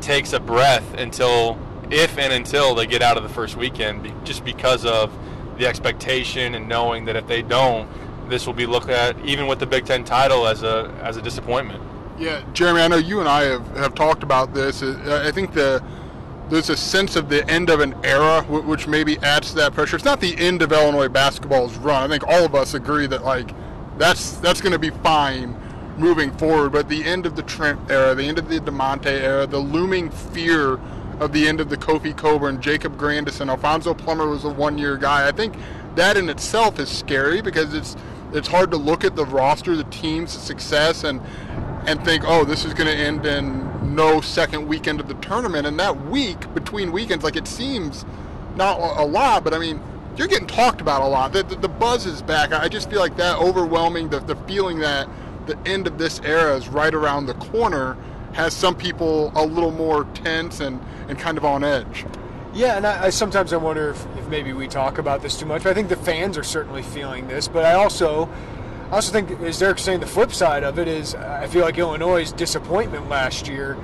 [0.00, 1.58] takes a breath until,
[1.90, 5.12] if and until they get out of the first weekend, just because of
[5.58, 7.88] the expectation and knowing that if they don't,
[8.28, 11.22] this will be looked at even with the Big Ten title as a as a
[11.22, 11.82] disappointment.
[12.18, 14.82] Yeah, Jeremy, I know you and I have, have talked about this.
[14.82, 15.82] Uh, I think the
[16.48, 19.96] there's a sense of the end of an era, which maybe adds to that pressure.
[19.96, 22.02] It's not the end of Illinois basketball's run.
[22.02, 23.50] I think all of us agree that like
[23.98, 25.56] that's that's going to be fine
[25.98, 26.72] moving forward.
[26.72, 30.10] But the end of the Trent era, the end of the Da'Monte era, the looming
[30.10, 30.78] fear
[31.20, 35.26] of the end of the Kofi Cockburn, Jacob Grandison, Alfonso Plummer was a one-year guy.
[35.26, 35.54] I think
[35.94, 37.96] that in itself is scary because it's
[38.32, 41.20] it's hard to look at the roster, the team's success, and
[41.86, 45.66] and think, oh, this is going to end in no second weekend of the tournament.
[45.66, 48.04] And that week between weekends, like it seems
[48.56, 49.80] not a lot, but I mean,
[50.16, 51.32] you're getting talked about a lot.
[51.32, 52.52] The, the, the buzz is back.
[52.52, 55.08] I just feel like that overwhelming, the, the feeling that
[55.46, 57.96] the end of this era is right around the corner
[58.32, 62.04] has some people a little more tense and, and kind of on edge.
[62.52, 65.46] Yeah, and I, I sometimes I wonder if, if, maybe we talk about this too
[65.46, 65.66] much.
[65.66, 68.30] I think the fans are certainly feeling this, but I also,
[68.90, 71.78] I also think, as Derek's saying, the flip side of it is I feel like
[71.78, 73.74] Illinois' disappointment last year.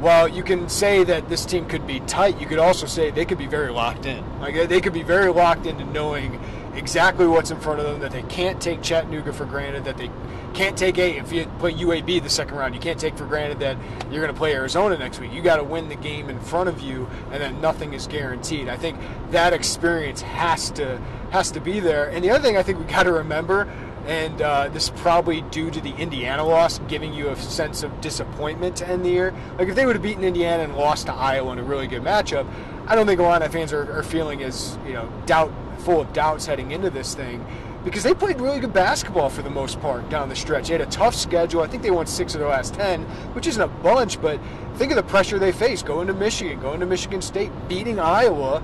[0.00, 3.24] While you can say that this team could be tight, you could also say they
[3.24, 4.22] could be very locked in.
[4.40, 6.38] Like they could be very locked into knowing
[6.78, 8.00] exactly what's in front of them.
[8.00, 9.84] That they can't take Chattanooga for granted.
[9.84, 10.10] That they
[10.54, 12.74] can't take a if you play UAB the second round.
[12.74, 13.76] You can't take for granted that
[14.10, 15.32] you're going to play Arizona next week.
[15.32, 18.68] You got to win the game in front of you, and then nothing is guaranteed.
[18.68, 18.98] I think
[19.30, 20.98] that experience has to
[21.30, 22.08] has to be there.
[22.08, 23.68] And the other thing I think we got to remember,
[24.06, 28.00] and uh, this is probably due to the Indiana loss, giving you a sense of
[28.00, 29.34] disappointment to end the year.
[29.58, 32.02] Like if they would have beaten Indiana and lost to Iowa in a really good
[32.02, 32.46] matchup,
[32.88, 36.00] I don't think a lot of fans are, are feeling as you know doubt full
[36.00, 37.44] of doubts heading into this thing
[37.84, 40.68] because they played really good basketball for the most part down the stretch.
[40.68, 41.60] They had a tough schedule.
[41.60, 43.02] I think they won six of their last ten,
[43.34, 44.40] which isn't a bunch, but
[44.76, 48.62] think of the pressure they faced going to Michigan, going to Michigan State, beating Iowa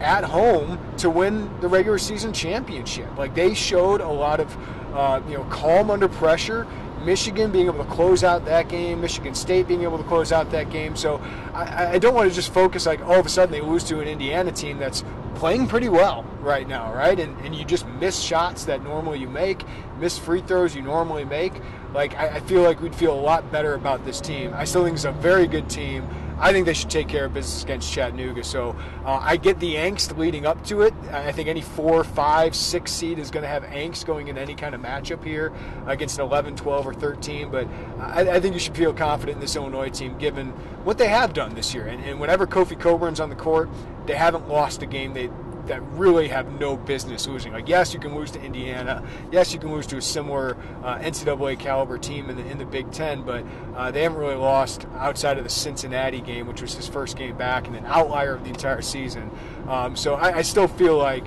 [0.00, 3.14] at home to win the regular season championship.
[3.18, 4.56] Like they showed a lot of
[4.94, 6.66] uh, you know calm under pressure.
[7.06, 10.50] Michigan being able to close out that game, Michigan State being able to close out
[10.50, 10.96] that game.
[10.96, 11.18] So
[11.54, 14.00] I, I don't want to just focus like all of a sudden they lose to
[14.00, 15.04] an Indiana team that's
[15.36, 17.18] playing pretty well right now, right?
[17.18, 19.62] And, and you just miss shots that normally you make,
[19.98, 21.52] miss free throws you normally make.
[21.94, 24.52] Like, I, I feel like we'd feel a lot better about this team.
[24.54, 26.08] I still think it's a very good team.
[26.38, 28.44] I think they should take care of business against Chattanooga.
[28.44, 30.92] So uh, I get the angst leading up to it.
[31.10, 34.54] I think any four, five, six seed is going to have angst going in any
[34.54, 35.52] kind of matchup here
[35.86, 37.50] against an 11, 12, or 13.
[37.50, 37.66] But
[37.98, 40.48] I, I think you should feel confident in this Illinois team given
[40.84, 41.86] what they have done this year.
[41.86, 43.70] And, and whenever Kofi Cockburn's on the court,
[44.06, 45.30] they haven't lost a game they
[45.66, 47.52] that really have no business losing.
[47.52, 49.02] Like, yes, you can lose to Indiana.
[49.32, 52.64] Yes, you can lose to a similar uh, NCAA caliber team in the, in the
[52.64, 56.74] Big Ten, but uh, they haven't really lost outside of the Cincinnati game, which was
[56.74, 59.30] his first game back and an outlier of the entire season.
[59.68, 61.26] Um, so I, I still feel like,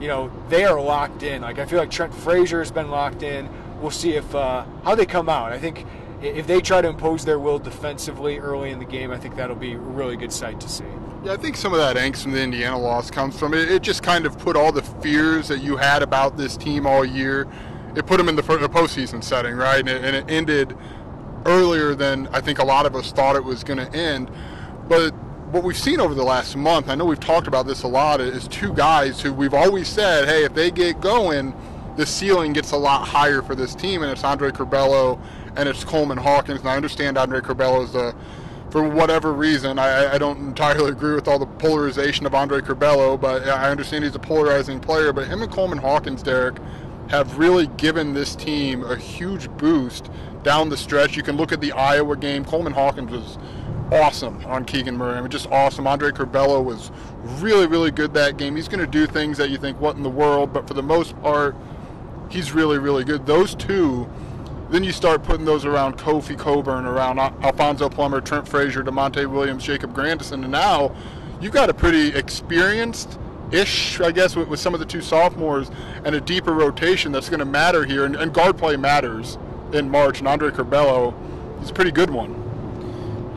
[0.00, 1.42] you know, they are locked in.
[1.42, 3.48] Like, I feel like Trent Frazier has been locked in.
[3.80, 5.52] We'll see if uh, how they come out.
[5.52, 5.86] I think
[6.22, 9.56] if they try to impose their will defensively early in the game, I think that'll
[9.56, 10.84] be a really good sight to see.
[11.22, 13.70] Yeah, I think some of that angst from the Indiana loss comes from it.
[13.70, 17.04] It just kind of put all the fears that you had about this team all
[17.04, 17.46] year.
[17.94, 19.80] It put them in the, the postseason setting, right?
[19.80, 20.74] And it, and it ended
[21.44, 24.30] earlier than I think a lot of us thought it was going to end.
[24.88, 25.10] But
[25.52, 28.22] what we've seen over the last month, I know we've talked about this a lot,
[28.22, 31.54] is two guys who we've always said, hey, if they get going,
[31.96, 35.20] the ceiling gets a lot higher for this team, and it's Andre Curbelo
[35.56, 36.60] and it's Coleman Hawkins.
[36.60, 38.14] And I understand Andre Curbelo is the
[38.70, 43.20] for whatever reason, I, I, don't entirely agree with all the polarization of Andre Curbelo,
[43.20, 45.12] but I understand he's a polarizing player.
[45.12, 46.56] But him and Coleman Hawkins, Derek,
[47.08, 50.10] have really given this team a huge boost
[50.44, 51.16] down the stretch.
[51.16, 52.44] You can look at the Iowa game.
[52.44, 53.38] Coleman Hawkins was
[53.92, 55.18] awesome on Keegan Murray.
[55.18, 55.88] I mean, just awesome.
[55.88, 56.92] Andre Curbelo was
[57.40, 58.54] really, really good that game.
[58.54, 60.52] He's going to do things that you think, what in the world?
[60.52, 61.56] But for the most part,
[62.30, 63.26] he's really, really good.
[63.26, 64.08] Those two
[64.70, 69.64] then you start putting those around Kofi Cockburn, around Alfonso Plummer, Trent Frazier, Da'Monte Williams,
[69.64, 70.94] Jacob Grandison, and now
[71.40, 73.18] you've got a pretty experienced
[73.52, 75.70] ish, I guess, with, with, some of the two sophomores
[76.04, 78.04] and a deeper rotation that's going to matter here.
[78.04, 79.38] And, and, guard play matters
[79.72, 80.20] in March.
[80.20, 81.14] And Andre Curbelo,
[81.62, 82.36] is a pretty good one.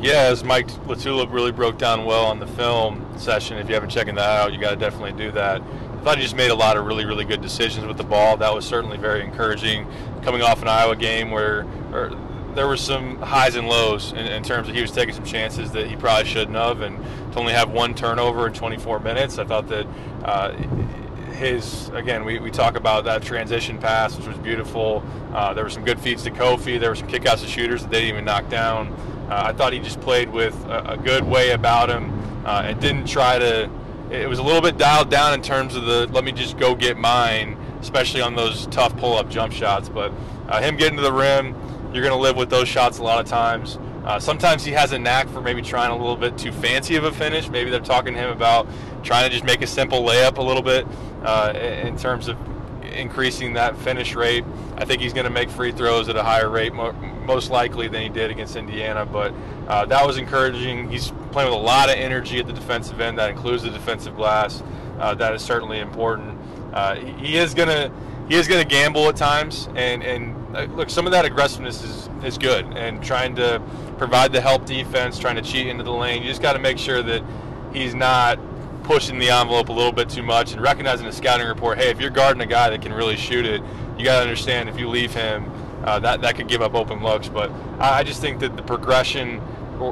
[0.02, 3.58] Yeah, as Mike LaTulip really broke down well on the film session.
[3.58, 5.62] If you haven't checked that out, you got to definitely do that.
[6.04, 8.38] Thought he just made a lot of really, really good decisions with the ball.
[8.38, 9.88] That was certainly very encouraging
[10.22, 11.66] coming off an Iowa game where
[12.56, 15.72] there were some highs and lows in, in, terms of he was taking some chances
[15.72, 16.98] that he probably shouldn't have, and
[17.34, 19.88] to only have one turnover in 24 minutes, I thought that
[20.24, 20.52] uh,
[21.34, 25.04] his again we, we talk about that transition pass, which was beautiful.
[25.34, 26.80] Uh, there were some good feeds to Kofi.
[26.80, 28.90] There were some kickouts to shooters that they didn't even knock down.
[29.30, 32.12] Uh, I thought he just played with a, a good way about him
[32.46, 33.70] uh, and didn't try to.
[34.14, 36.76] It was a little bit dialed down in terms of the let me just go
[36.76, 39.90] get mine especially on those tough pull-up jump shots.
[39.90, 40.12] But
[40.48, 41.54] uh, him getting to the rim,
[41.94, 43.78] you're going to live with those shots a lot of times.
[44.06, 47.04] Uh, sometimes he has a knack for maybe trying a little bit too fancy of
[47.04, 47.50] a finish.
[47.50, 48.68] Maybe they're talking to him about
[49.04, 50.88] trying to just make a simple layup a little bit
[51.24, 52.38] uh, in terms of
[52.84, 54.44] increasing that finish rate.
[54.78, 56.74] I think he's going to make free throws at a higher rate,
[57.26, 59.06] most likely than he did against Indiana.
[59.06, 59.34] But
[59.68, 60.90] uh, that was encouraging.
[60.90, 63.18] He's playing with a lot of energy at the defensive end.
[63.18, 64.62] That includes the defensive glass.
[65.00, 66.40] Uh, that is certainly important
[66.74, 67.92] uh, he is gonna
[68.28, 72.10] he is gonna gamble at times, and and uh, look, some of that aggressiveness is
[72.24, 73.62] is good, and trying to
[73.98, 76.24] provide the help defense, trying to cheat into the lane.
[76.24, 77.24] You just got to make sure that
[77.74, 78.40] he's not
[78.84, 81.78] pushing the envelope a little bit too much and recognizing the scouting report.
[81.78, 83.62] Hey, if you're guarding a guy that can really shoot it,
[83.98, 85.50] you got to understand if you leave him,
[85.84, 87.30] uh, that that could give up open looks.
[87.30, 89.42] But I, I, just think that the progression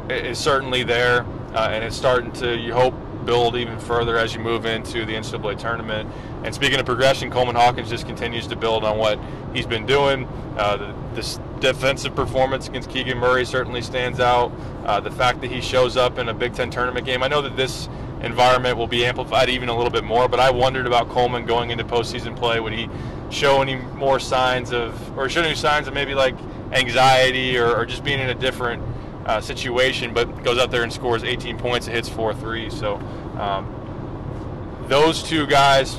[0.09, 2.93] is certainly there, uh, and it's starting to you hope
[3.25, 6.09] build even further as you move into the NCAA tournament.
[6.43, 9.19] And speaking of progression, Coleman Hawkins just continues to build on what
[9.53, 10.25] he's been doing.
[10.57, 14.51] Uh, this defensive performance against Keegan Murray certainly stands out.
[14.85, 17.41] Uh, the fact that he shows up in a Big Ten tournament game, I know
[17.41, 17.87] that this
[18.23, 21.71] environment will be amplified even a little bit more, but I wondered about Coleman going
[21.71, 22.59] into postseason play.
[22.59, 22.89] Would he
[23.29, 26.35] show any more signs of, or show any signs of maybe like
[26.71, 28.83] anxiety or, or just being in a different
[29.25, 32.77] uh, situation, but goes out there and scores 18 points and hits four threes.
[32.77, 32.95] So
[33.37, 35.95] um, those two guys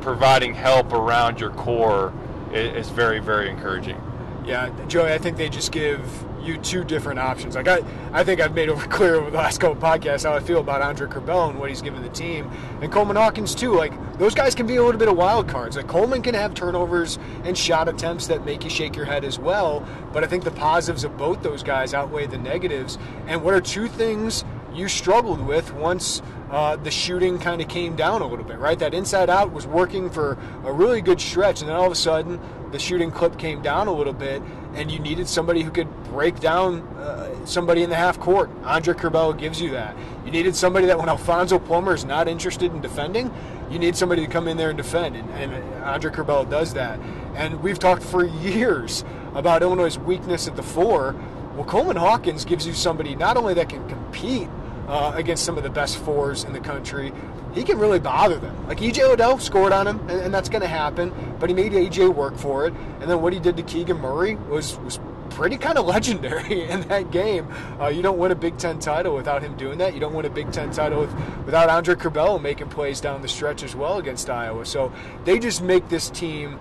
[0.00, 2.12] providing help around your core
[2.52, 4.00] is, is very, very encouraging.
[4.44, 6.00] Yeah, Joey, I think they just give
[6.42, 7.54] you two different options.
[7.54, 10.40] Like I, I think I've made it clear over the last couple podcasts how I
[10.40, 12.50] feel about Andre Curbelo and what he's given the team,
[12.80, 13.74] and Coleman Hawkins too.
[13.74, 15.76] Like those guys can be a little bit of wild cards.
[15.76, 19.38] Like Coleman can have turnovers and shot attempts that make you shake your head as
[19.38, 19.86] well.
[20.12, 22.98] But I think the positives of both those guys outweigh the negatives.
[23.26, 26.22] And what are two things you struggled with once
[26.52, 28.78] uh, the shooting kind of came down a little bit, right?
[28.78, 31.96] That inside out was working for a really good stretch, and then all of a
[31.96, 32.38] sudden
[32.72, 34.42] the shooting clip came down a little bit,
[34.74, 38.50] and you needed somebody who could break down uh, somebody in the half court.
[38.64, 39.96] Andre Curbelo gives you that.
[40.26, 43.32] You needed somebody that when Alfonso Plummer is not interested in defending,
[43.70, 47.00] you need somebody to come in there and defend, and, and Andre Curbelo does that.
[47.34, 51.16] And we've talked for years about Illinois' weakness at the four.
[51.54, 54.48] Well, Coleman Hawkins gives you somebody not only that can compete
[54.88, 57.12] uh, against some of the best fours in the country,
[57.54, 58.66] he can really bother them.
[58.66, 61.12] Like EJ Liddell scored on him, and, and that's going to happen.
[61.38, 62.74] But he made AJ work for it.
[63.00, 64.98] And then what he did to Keegan Murray was was
[65.30, 67.48] pretty kind of legendary in that game.
[67.80, 69.94] Uh, you don't win a Big Ten title without him doing that.
[69.94, 71.14] You don't win a Big Ten title with,
[71.44, 74.64] without Andre Curbelo making plays down the stretch as well against Iowa.
[74.66, 74.92] So
[75.24, 76.58] they just make this team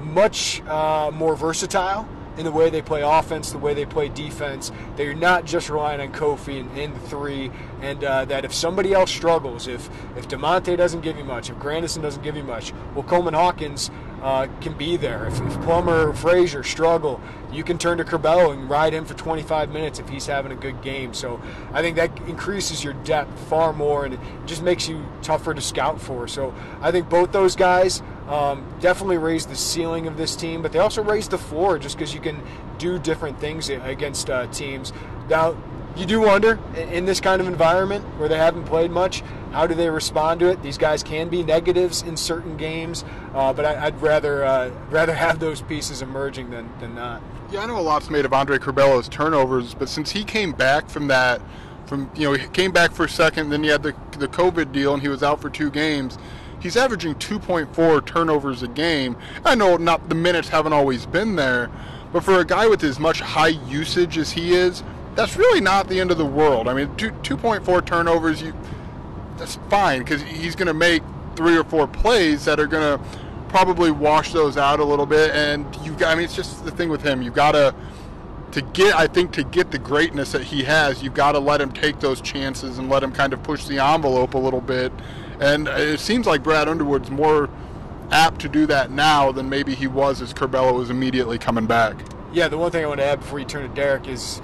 [0.00, 2.08] much uh, more versatile
[2.40, 4.72] in the way they play offense, the way they play defense.
[4.96, 7.50] They're not just relying on Kofi in the three,
[7.82, 11.58] and uh, that if somebody else struggles, if if Da'Monte doesn't give you much, if
[11.58, 13.90] Grandison doesn't give you much, well, Coleman Hawkins
[14.22, 15.26] uh, can be there.
[15.26, 17.20] If, if Plummer or Frazier struggle,
[17.52, 20.56] you can turn to Curbelo and ride him for 25 minutes if he's having a
[20.56, 21.14] good game.
[21.14, 21.40] So
[21.72, 25.60] I think that increases your depth far more and it just makes you tougher to
[25.60, 26.28] scout for.
[26.28, 30.72] So I think both those guys um, definitely raise the ceiling of this team, but
[30.72, 32.40] they also raise the floor just because you can
[32.78, 34.92] do different things against uh, teams.
[35.28, 35.56] Now,
[35.96, 39.22] you do wonder in this kind of environment where they haven't played much,
[39.52, 40.62] how do they respond to it?
[40.62, 45.14] These guys can be negatives in certain games, uh, but I, would rather uh, rather
[45.14, 47.22] have those pieces emerging than, than not.
[47.50, 50.88] Yeah, I know a lot's made of Andre Curbelo's turnovers, but since he came back
[50.88, 51.40] from that,
[51.86, 54.72] from you know he came back for a second, then he had the the COVID
[54.72, 56.16] deal and he was out for two games.
[56.60, 59.16] He's averaging 2.4 turnovers a game.
[59.44, 61.70] I know not the minutes haven't always been there,
[62.12, 64.82] but for a guy with as much high usage as he is,
[65.14, 66.68] that's really not the end of the world.
[66.68, 68.52] I mean, 2, 2.4 turnovers, you
[69.40, 71.02] that's fine because he's going to make
[71.34, 73.04] three or four plays that are going to
[73.48, 75.32] probably wash those out a little bit.
[75.32, 77.22] And you, I mean, it's just the thing with him.
[77.22, 77.74] You've got to
[78.52, 78.94] to get.
[78.94, 82.00] I think to get the greatness that he has, you've got to let him take
[82.00, 84.92] those chances and let him kind of push the envelope a little bit.
[85.40, 87.48] And it seems like Brad Underwood's more
[88.10, 91.96] apt to do that now than maybe he was as Curbelo was immediately coming back.
[92.32, 94.42] Yeah, the one thing I want to add before you turn to Derek is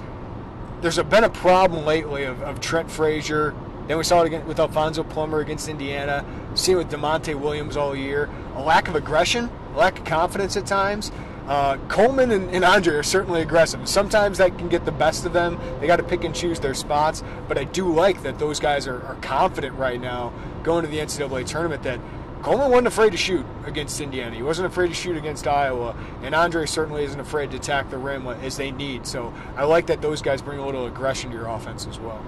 [0.81, 3.53] there's been a problem lately of, of Trent Frazier.
[3.87, 6.25] Then we saw it again with Alfonso Plummer against Indiana.
[6.55, 8.29] Seen it with Da'Monte Williams all year.
[8.55, 11.11] A lack of aggression, a lack of confidence at times.
[11.47, 13.87] Uh, Coleman and, and, Andre are certainly aggressive.
[13.87, 15.57] Sometimes that can get the best of them.
[15.79, 17.23] They got to pick and choose their spots.
[17.47, 20.33] But I do like that those guys are, are confident right now
[20.63, 22.01] going to the NCAA tournament that
[22.41, 24.35] Coleman wasn't afraid to shoot against Indiana.
[24.35, 27.97] He wasn't afraid to shoot against Iowa, and Andre certainly isn't afraid to attack the
[27.97, 29.07] rim as they need.
[29.07, 32.23] So I like that those guys bring a little aggression to your offense as well.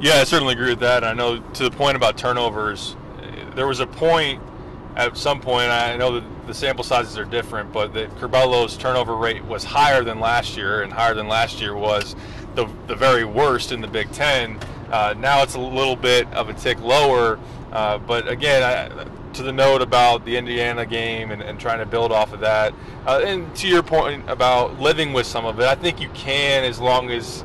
[0.00, 1.04] Yeah, I certainly agree with that.
[1.04, 2.96] I know to the point about turnovers,
[3.54, 4.42] there was a point
[4.96, 5.70] at some point.
[5.70, 10.04] I know that the sample sizes are different, but that Curbelo's turnover rate was higher
[10.04, 12.16] than last year, and higher than last year was
[12.54, 14.58] the the very worst in the Big Ten.
[14.90, 17.38] Uh, now it's a little bit of a tick lower
[17.74, 21.86] uh, but again, I, to the note about the Indiana game and, and trying to
[21.86, 22.72] build off of that,
[23.04, 26.62] uh, and to your point about living with some of it, I think you can
[26.62, 27.44] as long as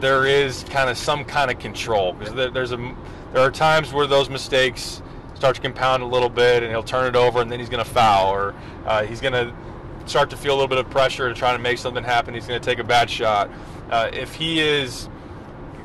[0.00, 2.12] there is kind of some kind of control.
[2.14, 2.96] Because there, there's a
[3.32, 5.02] there are times where those mistakes
[5.34, 7.84] start to compound a little bit, and he'll turn it over, and then he's going
[7.84, 9.54] to foul, or uh, he's going to
[10.06, 12.34] start to feel a little bit of pressure to try to make something happen.
[12.34, 13.50] He's going to take a bad shot.
[13.90, 15.08] Uh, if he is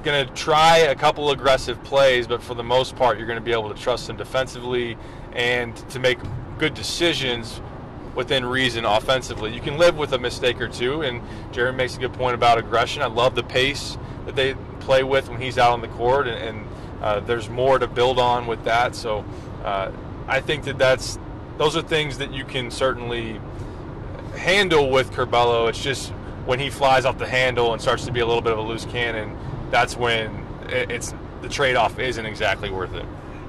[0.03, 3.45] going to try a couple aggressive plays, but for the most part, you're going to
[3.45, 4.97] be able to trust him defensively
[5.34, 6.20] and to make
[6.57, 7.61] good decisions
[8.16, 9.53] within reason offensively.
[9.53, 12.57] You can live with a mistake or two, and Jeremy makes a good point about
[12.57, 13.01] aggression.
[13.01, 16.38] I love the pace that they play with when he's out on the court, and,
[16.38, 16.67] and
[17.01, 18.95] uh, there's more to build on with that.
[18.95, 19.26] So
[19.63, 19.91] uh,
[20.28, 21.19] I think that that's
[21.57, 23.39] those are things that you can certainly
[24.36, 25.69] handle with Curbelo.
[25.69, 26.11] It's just
[26.45, 28.61] when he flies off the handle and starts to be a little bit of a
[28.61, 29.38] loose cannon,
[29.71, 33.05] that's when it's the trade-off isn't exactly worth it.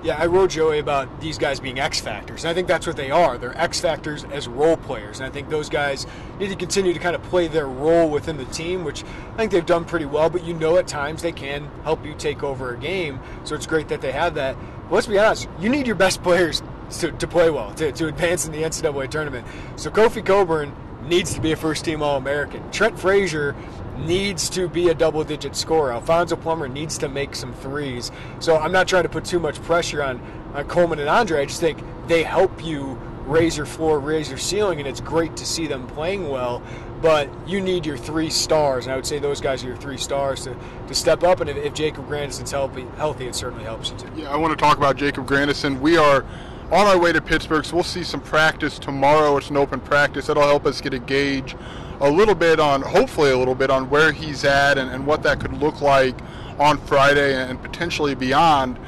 [0.06, 2.44] Yeah, I wrote Joey about these guys being X factors.
[2.44, 3.38] And I think that's what they are.
[3.38, 5.18] They're X factors as role players.
[5.18, 6.06] And I think those guys
[6.38, 9.50] need to continue to kind of play their role within the team, which I think
[9.50, 10.30] they've done pretty well.
[10.30, 13.18] But you know, at times they can help you take over a game.
[13.42, 14.56] So it's great that they have that.
[14.84, 16.62] But let's be honest, you need your best players
[17.00, 19.44] to, to play well, to, to advance in the NCAA tournament.
[19.74, 22.70] So Kofi Cockburn needs to be a first team All American.
[22.70, 23.56] Trent Frazier
[23.98, 25.92] needs to be a double digit scorer.
[25.92, 28.10] Alfonso Plummer needs to make some threes.
[28.40, 30.20] So I'm not trying to put too much pressure on,
[30.54, 31.42] on Coleman and Andre.
[31.42, 35.36] I just think they help you raise your floor, raise your ceiling, and it's great
[35.36, 36.62] to see them playing well.
[37.02, 39.98] But you need your three stars, and I would say those guys are your three
[39.98, 40.56] stars to,
[40.88, 41.40] to step up.
[41.40, 44.10] And if, if Jacob Grandison's healthy, healthy, it certainly helps you too.
[44.16, 45.80] Yeah, I want to talk about Jacob Grandison.
[45.80, 46.24] We are
[46.72, 49.36] on our way to Pittsburgh, so we'll see some practice tomorrow.
[49.36, 50.26] It's an open practice.
[50.28, 51.54] That'll help us get a gauge
[52.00, 55.22] a little bit on, hopefully, a little bit on where he's at and, and what
[55.22, 56.16] that could look like
[56.58, 58.78] on Friday and potentially beyond.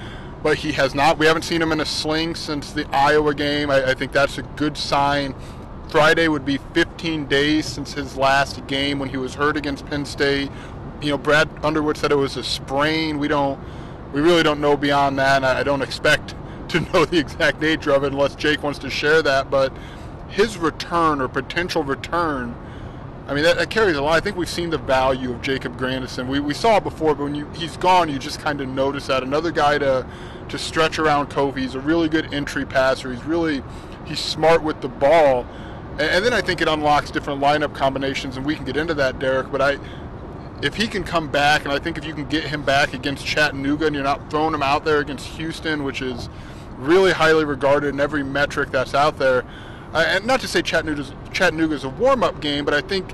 [0.42, 1.18] But he has not.
[1.18, 3.70] We haven't seen him in a sling since the Iowa game.
[3.70, 5.34] I, I think that's a good sign.
[5.88, 10.04] Friday would be 15 days since his last game when he was hurt against Penn
[10.04, 10.50] State.
[11.00, 13.18] You know, Brad Underwood said it was a sprain.
[13.18, 13.58] We don't,
[14.12, 15.44] we really don't know beyond that.
[15.44, 16.34] I don't expect
[16.68, 19.50] to know the exact nature of it unless Jake wants to share that.
[19.50, 19.72] But
[20.28, 22.54] his return or potential return.
[23.28, 24.14] I mean, that, that, carries a lot.
[24.14, 26.28] I think we've seen the value of Jacob Grandison.
[26.28, 29.06] We, we saw it before, but when you, he's gone, you just kind of notice
[29.08, 29.22] that.
[29.22, 30.06] Another guy to
[30.48, 31.58] to stretch around Kofi.
[31.58, 33.12] He's a really good entry passer.
[33.12, 33.62] He's really
[34.06, 35.46] he's smart with the ball.
[35.92, 38.94] And, and then I think it unlocks different lineup combinations, and we can get into
[38.94, 39.52] that, Derek.
[39.52, 39.78] But I,
[40.62, 43.26] if he can come back, and I think if you can get him back against
[43.26, 46.30] Chattanooga, and you're not throwing him out there against Houston, which is
[46.78, 49.44] really highly regarded in every metric that's out there.
[49.92, 53.10] Uh, and not to say Chattanooga's Chattanooga's a warm-up game, but I think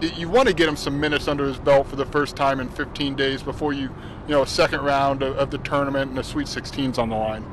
[0.00, 2.68] you want to get him some minutes under his belt for the first time in
[2.68, 6.24] 15 days before you, you know, a second round of, of the tournament and a
[6.24, 7.44] Sweet 16's on the line.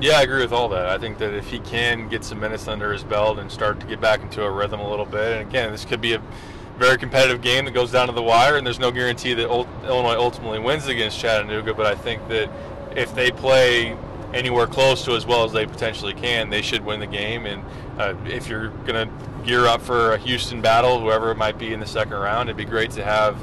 [0.00, 0.86] Yeah, I agree with all that.
[0.86, 3.86] I think that if he can get some minutes under his belt and start to
[3.86, 6.22] get back into a rhythm a little bit, and again, this could be a
[6.78, 10.16] very competitive game that goes down to the wire, and there's no guarantee that Illinois
[10.16, 11.74] ultimately wins against Chattanooga.
[11.74, 12.50] But I think that
[12.96, 13.96] if they play
[14.34, 17.46] anywhere close to as well as they potentially can, they should win the game.
[17.46, 17.64] And
[17.98, 21.72] uh, if you're going to gear up for a Houston battle, whoever it might be
[21.72, 23.38] in the second round, it'd be great to have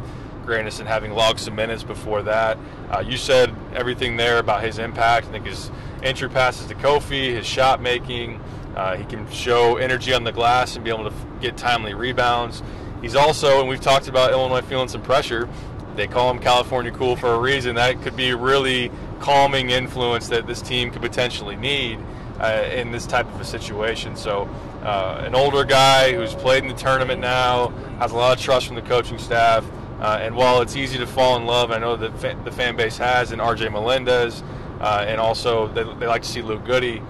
[0.45, 2.57] Grandison having logged some minutes before that.
[2.89, 5.27] Uh, you said everything there about his impact.
[5.27, 5.71] I think his
[6.03, 8.41] entry passes to Kofi, his shot making.
[8.75, 12.63] Uh, he can show energy on the glass and be able to get timely rebounds.
[13.01, 15.49] He's also, and we've talked about Illinois feeling some pressure.
[15.95, 17.75] They call him California cool for a reason.
[17.75, 21.99] That could be a really calming influence that this team could potentially need
[22.39, 24.15] uh, in this type of a situation.
[24.15, 24.49] So,
[24.83, 27.67] uh, an older guy who's played in the tournament now
[27.99, 29.63] has a lot of trust from the coaching staff.
[29.99, 32.75] Uh, and while it's easy to fall in love, I know that fa- the fan
[32.75, 34.41] base has in RJ Melendez,
[34.79, 37.03] uh, and also they, they, like to see Luke Goode.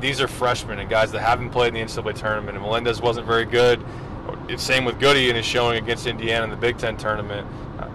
[0.00, 2.58] These are freshmen and guys that haven't played in the NCAA tournament.
[2.58, 3.82] And Melendez wasn't very good.
[4.48, 7.48] It's same with Goode in his showing against Indiana in the Big Ten tournament.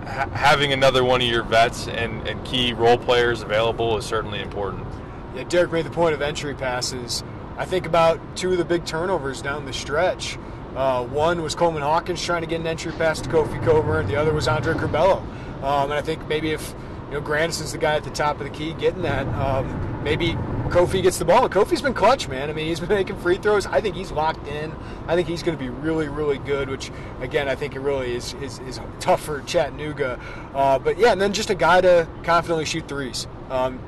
[0.06, 4.42] Ha- having another one of your vets and, and key role players available is certainly
[4.42, 4.88] important.
[5.36, 7.24] Yeah, Derek made the point of entry passes.
[7.58, 10.38] I think about two of the big turnovers down the stretch.
[10.76, 14.08] Uh, one was Coleman Hawkins trying to get an entry pass to Kofi Cockburn.
[14.08, 15.22] The other was Andre Curbelo.
[15.64, 16.74] Um, and I think maybe if
[17.08, 20.38] you know Grandison's the guy at the top of the key getting that, um, maybe
[20.72, 21.50] Kofi gets the ball.
[21.50, 22.50] Kofi's been clutch, man.
[22.50, 23.66] I mean, he's been making free throws.
[23.66, 24.74] I think he's locked in.
[25.06, 26.70] I think he's going to be really, really good.
[26.70, 30.20] Which, again, I think it really is is, is tough for Chattanooga.
[30.56, 33.28] Uh, but yeah, and then just a guy to confidently shoot threes.
[33.50, 33.80] Um,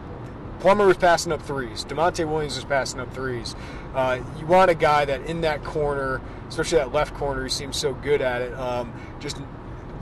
[0.59, 1.83] Plummer was passing up threes.
[1.83, 3.55] Da'Monte Williams was passing up threes.
[3.93, 7.75] Uh, you want a guy that in that corner, especially that left corner, he seems
[7.75, 8.53] so good at it.
[8.53, 9.41] Um, just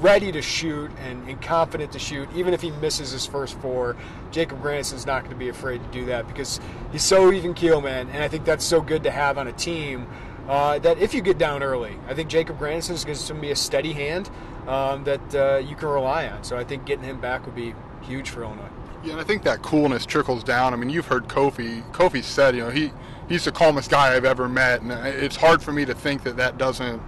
[0.02, 3.96] ready to shoot and, and, confident to shoot, even if he misses his first four.
[4.32, 6.60] Jacob Grandison's not going to be afraid to do that because
[6.92, 8.10] he's so even keel, man.
[8.10, 10.08] And I think that's so good to have on a team
[10.48, 13.52] uh, that if you get down early, I think Jacob Grandison is going to be
[13.52, 14.30] a steady hand
[14.68, 16.44] um, that uh, you can rely on.
[16.44, 18.70] So I think getting him back would be huge for Illinois.
[19.04, 20.74] Yeah, and I think that coolness trickles down.
[20.74, 21.90] I mean, you've heard Kofi.
[21.92, 22.92] Kofi said, you know, he
[23.28, 26.38] he's the calmest guy I've ever met, and it's hard for me to think that
[26.38, 27.02] that doesn't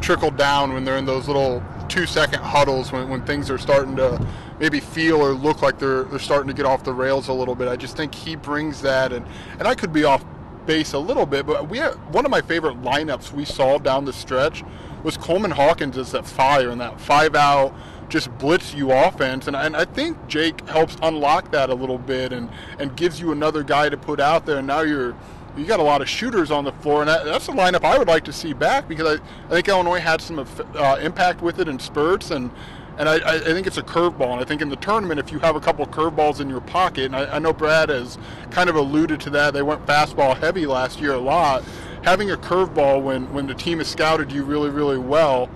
[0.00, 3.96] trickle down when they're in those little two second huddles when, when things are starting
[3.96, 4.24] to
[4.58, 7.54] maybe feel or look like they're they're starting to get off the rails a little
[7.54, 7.68] bit.
[7.68, 9.26] I just think he brings that, and
[9.58, 10.24] and I could be off
[10.66, 14.12] base a little bit, but we one of my favorite lineups we saw down the
[14.12, 14.62] stretch
[15.02, 17.74] was Coleman Hawkins as that fire and that five out
[18.10, 19.46] just blitz you offense.
[19.46, 23.32] And, and I think Jake helps unlock that a little bit and, and gives you
[23.32, 24.58] another guy to put out there.
[24.58, 25.16] And now you're
[25.60, 27.98] you got a lot of shooters on the floor, and that, that's a lineup I
[27.98, 31.60] would like to see back because I, I think Illinois had some uh, impact with
[31.60, 32.50] it in spurts, and
[32.98, 34.32] and I, I think it's a curveball.
[34.32, 37.06] And I think in the tournament, if you have a couple curveballs in your pocket,
[37.06, 38.18] and I, I know Brad has
[38.50, 41.62] kind of alluded to that, they went fastball heavy last year a lot.
[42.02, 45.50] Having a curveball when when the team has scouted you really really well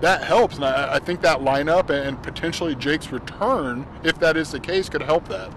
[0.00, 0.56] that helps.
[0.56, 4.88] And I, I think that lineup and potentially Jake's return, if that is the case,
[4.88, 5.50] could help that.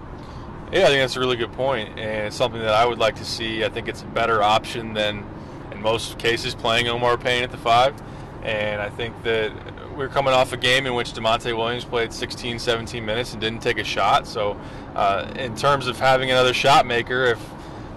[0.72, 3.16] Yeah, I think that's a really good point, and it's something that I would like
[3.16, 3.64] to see.
[3.64, 5.26] I think it's a better option than,
[5.72, 8.00] in most cases, playing Omar Payne at the five.
[8.44, 9.52] And I think that
[9.96, 13.62] we're coming off a game in which Da'Monte Williams played 16, 17 minutes and didn't
[13.62, 14.28] take a shot.
[14.28, 14.56] So,
[14.94, 17.44] uh, in terms of having another shot maker, if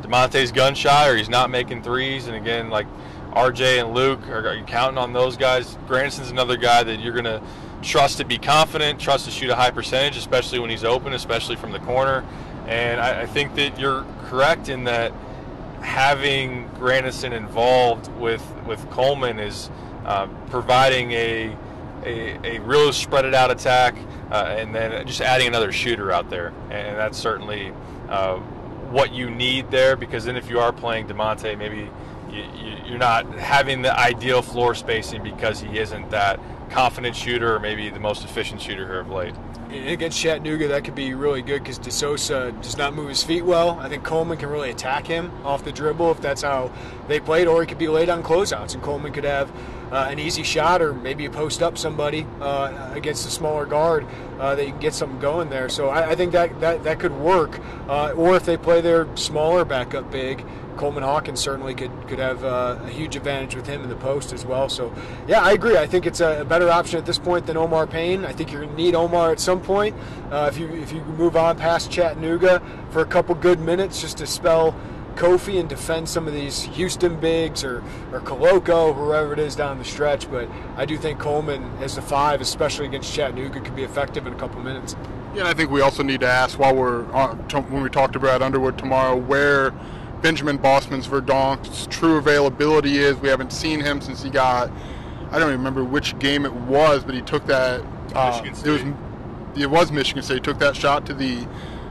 [0.01, 2.87] Da'Monte's gun shy or he's not making threes, and again, like
[3.33, 5.77] RJ and Luke, are, are you counting on those guys?
[5.87, 7.41] Grandison's another guy that you're going to
[7.83, 11.55] trust to be confident, trust to shoot a high percentage, especially when he's open, especially
[11.55, 12.25] from the corner.
[12.67, 15.13] And I, I think that you're correct in that
[15.81, 19.69] having Grandison involved with with Coleman is
[20.05, 21.55] uh, providing a,
[22.03, 23.95] a, a real spread it out attack,
[24.31, 27.73] uh, and then just adding another shooter out there, and that's certainly
[28.09, 28.37] uh,
[28.89, 29.95] what you need there.
[29.95, 31.89] Because then if you are playing Da'Monte, maybe
[32.31, 36.39] you, are not having the ideal floor spacing because he isn't that
[36.69, 39.35] confident shooter or maybe the most efficient shooter here of late.
[39.73, 43.43] Against Chattanooga, that could be really good because De Sousa does not move his feet
[43.43, 43.79] well.
[43.79, 46.71] I think Coleman can really attack him off the dribble if that's how
[47.07, 49.51] they played, or he could be late on closeouts, and Coleman could have
[49.93, 54.05] uh, an easy shot or maybe you post up somebody uh, against a smaller guard
[54.39, 55.69] uh, that you can get something going there.
[55.69, 57.59] So I, I think that, that, that could work.
[57.87, 60.43] Uh, or if they play their smaller backup big,
[60.77, 64.33] Coleman Hawkins certainly could could have uh, a huge advantage with him in the post
[64.33, 64.69] as well.
[64.69, 64.91] So,
[65.27, 65.77] yeah, I agree.
[65.77, 68.25] I think it's a better option at this point than Omar Payne.
[68.25, 69.95] I think you're going to need Omar at some point
[70.31, 74.17] uh, if you if you move on past Chattanooga for a couple good minutes just
[74.17, 74.75] to spell
[75.15, 79.77] Kofi and defend some of these Houston bigs or or Koloko, whoever it is down
[79.77, 80.29] the stretch.
[80.29, 84.33] But I do think Coleman as the five, especially against Chattanooga, could be effective in
[84.33, 84.95] a couple minutes.
[85.33, 87.37] Yeah, and I think we also need to ask while we're on,
[87.69, 89.73] when we talk to Brad Underwood tomorrow where
[90.21, 93.17] Benjamin Bosmans Verdonk's true availability is.
[93.17, 94.71] We haven't seen him since he got,
[95.31, 97.81] I don't even remember which game it was, but he took that.
[98.15, 98.83] Uh, it was
[99.55, 100.35] it was Michigan State.
[100.35, 101.45] He took that shot to the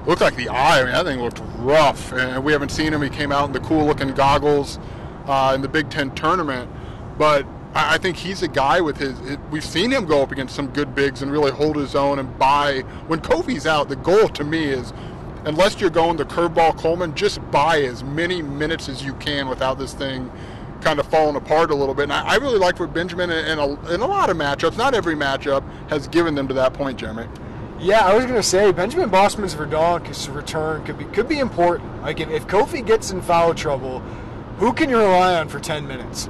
[0.06, 0.80] looked like the eye.
[0.80, 3.02] I mean, that thing looked rough, and we haven't seen him.
[3.02, 4.78] He came out in the cool-looking goggles
[5.26, 6.70] uh, in the Big Ten tournament,
[7.18, 9.18] but I think he's a guy with his.
[9.50, 12.38] We've seen him go up against some good bigs and really hold his own and
[12.38, 12.80] buy.
[13.06, 14.92] When Kofi's out, the goal to me is
[15.44, 19.78] unless you're going the curveball Coleman, just buy as many minutes as you can without
[19.78, 20.30] this thing
[20.82, 22.04] kind of falling apart a little bit.
[22.04, 24.94] And I, I really like what Benjamin in a, in a lot of matchups, not
[24.94, 27.26] every matchup, has given them to that point, Jeremy.
[27.82, 32.00] Yeah, I was to say Benjamin Bosmans Verdonk's return could be could be important.
[32.02, 33.98] Like if, if Kofi gets in foul trouble,
[34.58, 36.28] who can you rely on for 10 minutes?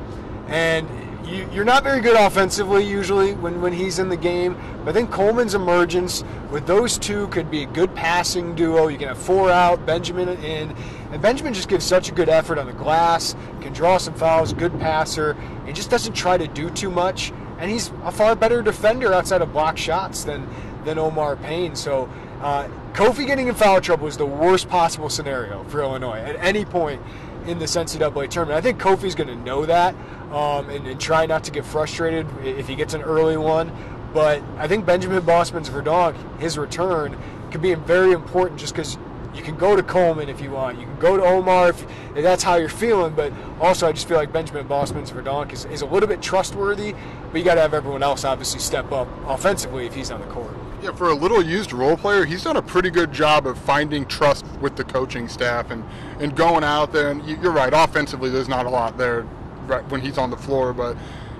[0.48, 0.88] And
[1.26, 4.56] you, are not very good offensively usually when, when he's in the game.
[4.78, 8.88] But I think Coleman's emergence with those two could be a good passing duo.
[8.88, 10.74] You can have four out, Benjamin in.
[11.12, 14.54] And Benjamin just gives such a good effort on the glass, can draw some fouls,
[14.54, 15.36] good passer.
[15.66, 17.30] He just doesn't try to do too much.
[17.58, 20.48] And he's a far better defender outside of block shots than,
[20.84, 21.74] than Omar Payne.
[21.76, 22.08] So
[22.40, 26.64] uh, Kofi getting in foul trouble is the worst possible scenario for Illinois at any
[26.64, 27.00] point
[27.46, 28.56] in this NCAA tournament.
[28.56, 29.94] I think Kofi's going to know that
[30.32, 33.72] um, and, and, try not to get frustrated if he gets an early one.
[34.14, 37.18] But I think Benjamin Bosmans Verdonk, his return,
[37.50, 38.98] could be very important just because
[39.34, 40.78] you can go to Coleman if you want.
[40.78, 41.82] You can go to Omar if,
[42.14, 43.14] if, that's how you're feeling.
[43.14, 46.94] But also, I just feel like Benjamin Bosmans Verdonk is, is a little bit trustworthy.
[47.30, 50.26] But you got to have everyone else obviously step up offensively if he's on the
[50.26, 50.54] court.
[50.82, 54.04] Yeah, for a little used role player, he's done a pretty good job of finding
[54.04, 55.84] trust with the coaching staff and,
[56.18, 57.12] and going out there.
[57.12, 60.96] And you're right, offensively, there's not a lot there when he's on the floor, but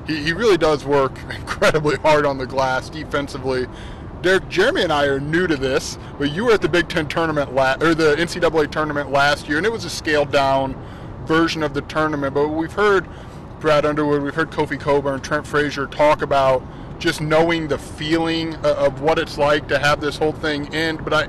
[0.07, 3.67] he, he really does work incredibly hard on the glass defensively.
[4.21, 7.09] Derek, Jeremy and I are new to this, but you were at the Big Ten
[7.09, 10.81] tournament la- or the NCAA tournament last year, and it was a scaled down
[11.25, 12.33] version of the tournament.
[12.33, 13.09] But we've heard
[13.59, 16.63] Brad Underwood, we've heard Kofi Cockburn, Trent Frazier talk about
[17.03, 21.03] just knowing the feeling of what it's like to have this whole thing end.
[21.05, 21.29] But I,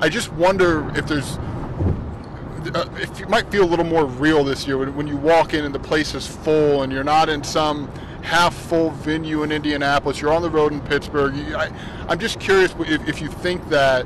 [0.00, 1.38] I just wonder if there's,
[2.74, 5.54] uh, if you might feel a little more real this year when, when you walk
[5.54, 7.88] in and the place is full and you're not in some
[8.22, 10.20] half full venue in Indianapolis.
[10.20, 11.34] You're on the road in Pittsburgh.
[11.54, 11.70] I,
[12.08, 14.04] am just curious if, if you think that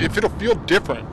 [0.00, 1.08] if it'll feel different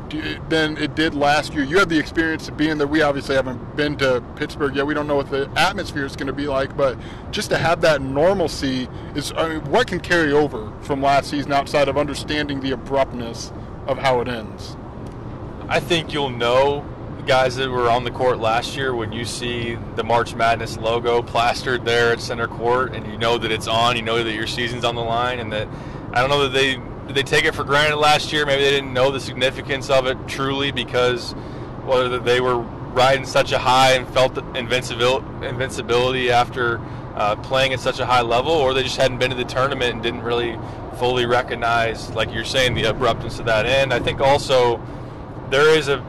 [0.50, 1.64] than it did last year.
[1.64, 2.88] You have the experience of being there.
[2.88, 4.86] We obviously haven't been to Pittsburgh yet.
[4.86, 6.98] We don't know what the atmosphere is going to be like, but
[7.32, 11.52] just to have that normalcy is I mean, what can carry over from last season
[11.52, 13.52] outside of understanding the abruptness
[13.88, 14.76] of how it ends.
[15.68, 16.86] I think you'll know
[17.28, 21.22] guys that were on the court last year when you see the March Madness logo
[21.22, 24.48] plastered there at center court and you know that it's on, you know that your
[24.48, 25.68] season's on the line and that
[26.12, 28.46] I don't know that they did they take it for granted last year?
[28.46, 31.32] Maybe they didn't know the significance of it truly because
[31.84, 36.80] whether they were riding such a high and felt invincibility after
[37.16, 39.96] uh, playing at such a high level, or they just hadn't been to the tournament
[39.96, 40.56] and didn't really
[41.00, 43.92] fully recognize, like you're saying, the abruptness of that end.
[43.92, 44.80] I think also
[45.50, 46.06] there is a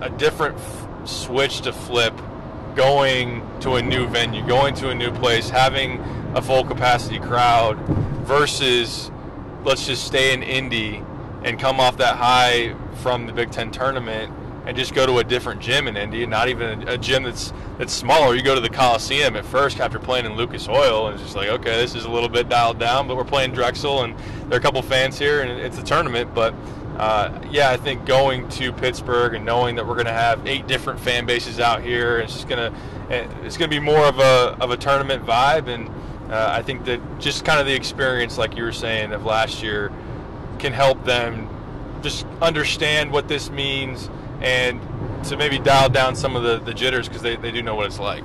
[0.00, 2.18] a different f- switch to flip
[2.74, 6.00] going to a new venue, going to a new place, having
[6.34, 7.78] a full capacity crowd
[8.24, 9.10] versus
[9.64, 11.02] let's just stay in Indy
[11.42, 14.32] and come off that high from the Big Ten tournament
[14.66, 17.92] and just go to a different gym in Indy, not even a gym that's that's
[17.92, 18.34] smaller.
[18.34, 21.36] You go to the Coliseum at first after playing in Lucas Oil, and it's just
[21.36, 24.16] like, okay, this is a little bit dialed down, but we're playing Drexel, and
[24.48, 26.34] there are a couple fans here, and it's a tournament.
[26.34, 26.54] But
[26.96, 30.66] uh, yeah, I think going to Pittsburgh and knowing that we're going to have eight
[30.66, 32.72] different fan bases out here, it's just gonna
[33.10, 35.90] it's gonna be more of a of a tournament vibe, and
[36.30, 39.62] uh, I think that just kind of the experience, like you were saying, of last
[39.62, 39.92] year,
[40.58, 41.48] can help them
[42.02, 44.10] just understand what this means
[44.40, 44.80] and
[45.24, 47.86] to maybe dial down some of the, the jitters because they, they do know what
[47.86, 48.24] it's like.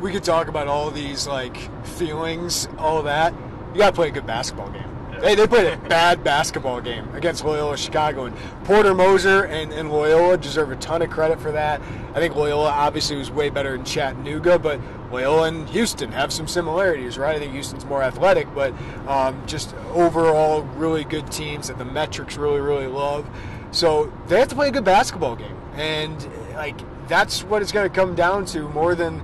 [0.00, 1.56] We could talk about all these like
[1.86, 3.34] feelings, all that.
[3.72, 4.91] You got to play a good basketball game.
[5.22, 8.24] They, they played a bad basketball game against Loyola Chicago.
[8.24, 11.80] And Porter Moser and, and Loyola deserve a ton of credit for that.
[12.10, 14.80] I think Loyola obviously was way better in Chattanooga, but
[15.12, 17.36] Loyola and Houston have some similarities, right?
[17.36, 18.74] I think Houston's more athletic, but
[19.06, 23.28] um, just overall really good teams that the metrics really, really love.
[23.70, 25.56] So they have to play a good basketball game.
[25.74, 29.20] And like that's what it's going to come down to more than,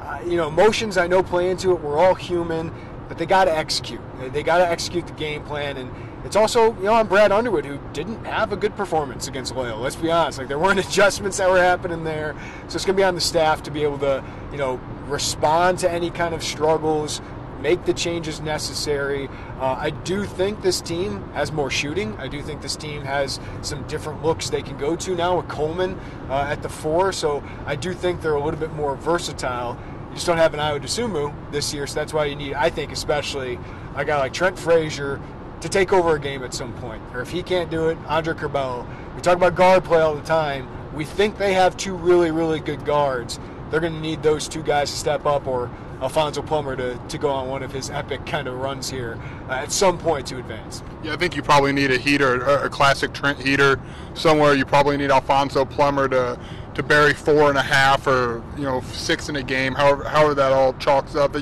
[0.00, 1.80] uh, you know, emotions I know play into it.
[1.80, 2.72] We're all human
[3.10, 4.00] but they got to execute.
[4.32, 5.90] They got to execute the game plan, and
[6.24, 9.80] it's also you know on Brad Underwood who didn't have a good performance against Loyola.
[9.80, 12.36] Let's be honest, like there weren't adjustments that were happening there,
[12.68, 15.80] so it's going to be on the staff to be able to you know respond
[15.80, 17.20] to any kind of struggles.
[17.60, 19.28] Make the changes necessary.
[19.58, 22.16] Uh, I do think this team has more shooting.
[22.16, 25.48] I do think this team has some different looks they can go to now with
[25.48, 25.98] Coleman
[26.30, 27.12] uh, at the four.
[27.12, 29.76] So I do think they're a little bit more versatile.
[30.10, 32.68] You just don't have an Ayo Dosunmu this year, so that's why you need, I
[32.68, 33.58] think, especially
[33.94, 35.20] a guy like Trent Frazier
[35.60, 37.02] to take over a game at some point.
[37.12, 38.86] Or if he can't do it, Andre Curbelo.
[39.14, 40.68] We talk about guard play all the time.
[40.94, 43.38] We think they have two really, really good guards.
[43.70, 47.18] They're going to need those two guys to step up, or Alfonso Plummer to, to
[47.18, 50.38] go on one of his epic kind of runs here uh, at some point to
[50.38, 50.82] advance.
[51.04, 53.78] Yeah, I think you probably need a heater, a classic Trent heater
[54.14, 54.54] somewhere.
[54.54, 56.40] You probably need Alfonso Plummer to
[56.74, 60.34] to bury four and a half or you know six in a game, however however
[60.34, 61.36] that all chalks up.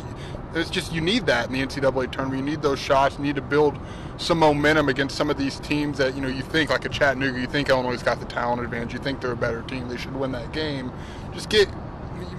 [0.55, 2.39] It's just you need that in the NCAA tournament.
[2.39, 3.18] You need those shots.
[3.18, 3.79] You need to build
[4.16, 7.41] some momentum against some of these teams that you know you think like a Chattanooga.
[7.41, 8.93] You think Illinois has got the talent advantage.
[8.93, 9.89] You think they're a better team.
[9.89, 10.93] They should win that game.
[11.33, 11.68] Just get.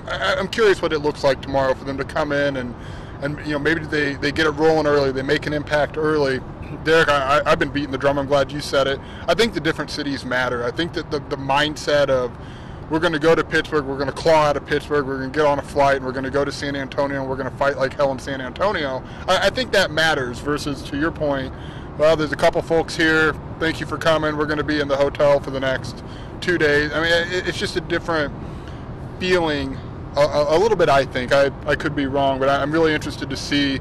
[0.07, 2.73] I'm curious what it looks like tomorrow for them to come in and
[3.21, 5.11] and you know maybe they they get it rolling early.
[5.11, 6.41] They make an impact early.
[6.83, 8.19] Derek, I, have been beating the drum.
[8.19, 8.99] I'm glad you said it.
[9.27, 10.63] I think the different cities matter.
[10.63, 12.31] I think that the, the mindset of
[12.89, 15.31] we're going to go to Pittsburgh, we're going to claw out of Pittsburgh, we're going
[15.31, 17.35] to get on a flight, and we're going to go to San Antonio, and we're
[17.35, 19.03] going to fight like hell in San Antonio.
[19.27, 21.53] I, I think that matters versus, to your point,
[21.97, 23.33] well, there's a couple folks here.
[23.59, 24.37] Thank you for coming.
[24.37, 26.03] We're going to be in the hotel for the next
[26.41, 26.91] two days.
[26.93, 28.33] I mean, it, it's just a different
[29.19, 29.77] feeling,
[30.15, 31.33] a, a, little bit, I think.
[31.33, 33.77] I, I could be wrong, but I'm really interested to see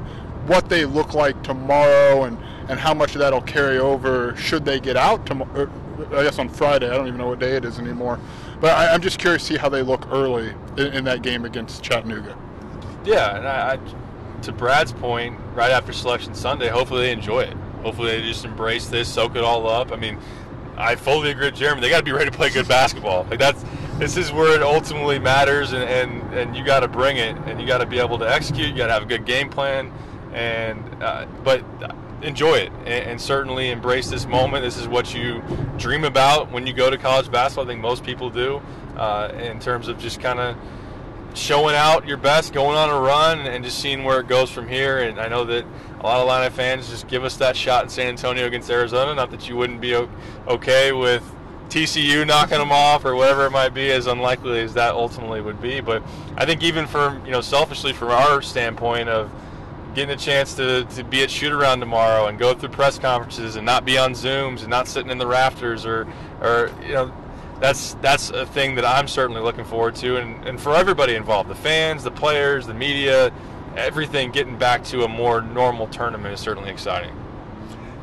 [0.47, 2.37] what they look like tomorrow and,
[2.67, 5.51] and how much of that will carry over should they get out tomorrow.
[5.55, 5.69] Er,
[6.15, 6.89] I guess on Friday.
[6.89, 8.19] I don't even know what day it is anymore.
[8.59, 11.45] But I, am just curious to see how they look early in, in that game
[11.45, 12.37] against Chattanooga.
[13.05, 17.55] Yeah, and I, I, to Brad's point, right after Selection Sunday, hopefully they enjoy it.
[17.83, 19.91] Hopefully they just embrace this, soak it all up.
[19.91, 20.17] I mean,
[20.77, 21.81] I fully agree with Jeremy.
[21.81, 23.25] They got to be ready to play good basketball.
[23.29, 23.63] Like that's
[23.97, 27.59] this is where it ultimately matters, and and, and you got to bring it, and
[27.59, 28.69] you got to be able to execute.
[28.69, 29.91] You got to have a good game plan,
[30.33, 31.63] and uh, but
[32.21, 34.63] enjoy it and, and, certainly embrace this moment.
[34.63, 35.41] This is what you
[35.77, 37.65] dream about when you go to college basketball.
[37.65, 38.61] I think most people do,
[38.97, 40.55] uh, in terms of just kind of
[41.33, 44.67] showing out your best, going on a run, and just seeing where it goes from
[44.67, 44.99] here.
[44.99, 45.65] And I know that
[45.99, 49.13] a lot of Illini fans just give us that shot in San Antonio against Arizona.
[49.15, 49.95] Not that you wouldn't be
[50.47, 51.23] okay with
[51.69, 55.61] TCU knocking them off or whatever it might be, as unlikely as that ultimately would
[55.61, 55.79] be.
[55.79, 56.03] But
[56.35, 59.31] I think even from you know selfishly from our standpoint of
[59.99, 63.57] getting a chance to, to be at shoot around tomorrow and go through press conferences
[63.57, 66.07] and not be on Zooms and not sitting in the rafters or,
[66.41, 67.13] or you know,
[67.59, 71.49] that's that's a thing that I'm certainly looking forward to and, and for everybody involved,
[71.49, 73.33] the fans, the players, the media,
[73.75, 77.13] everything getting back to a more normal tournament is certainly exciting.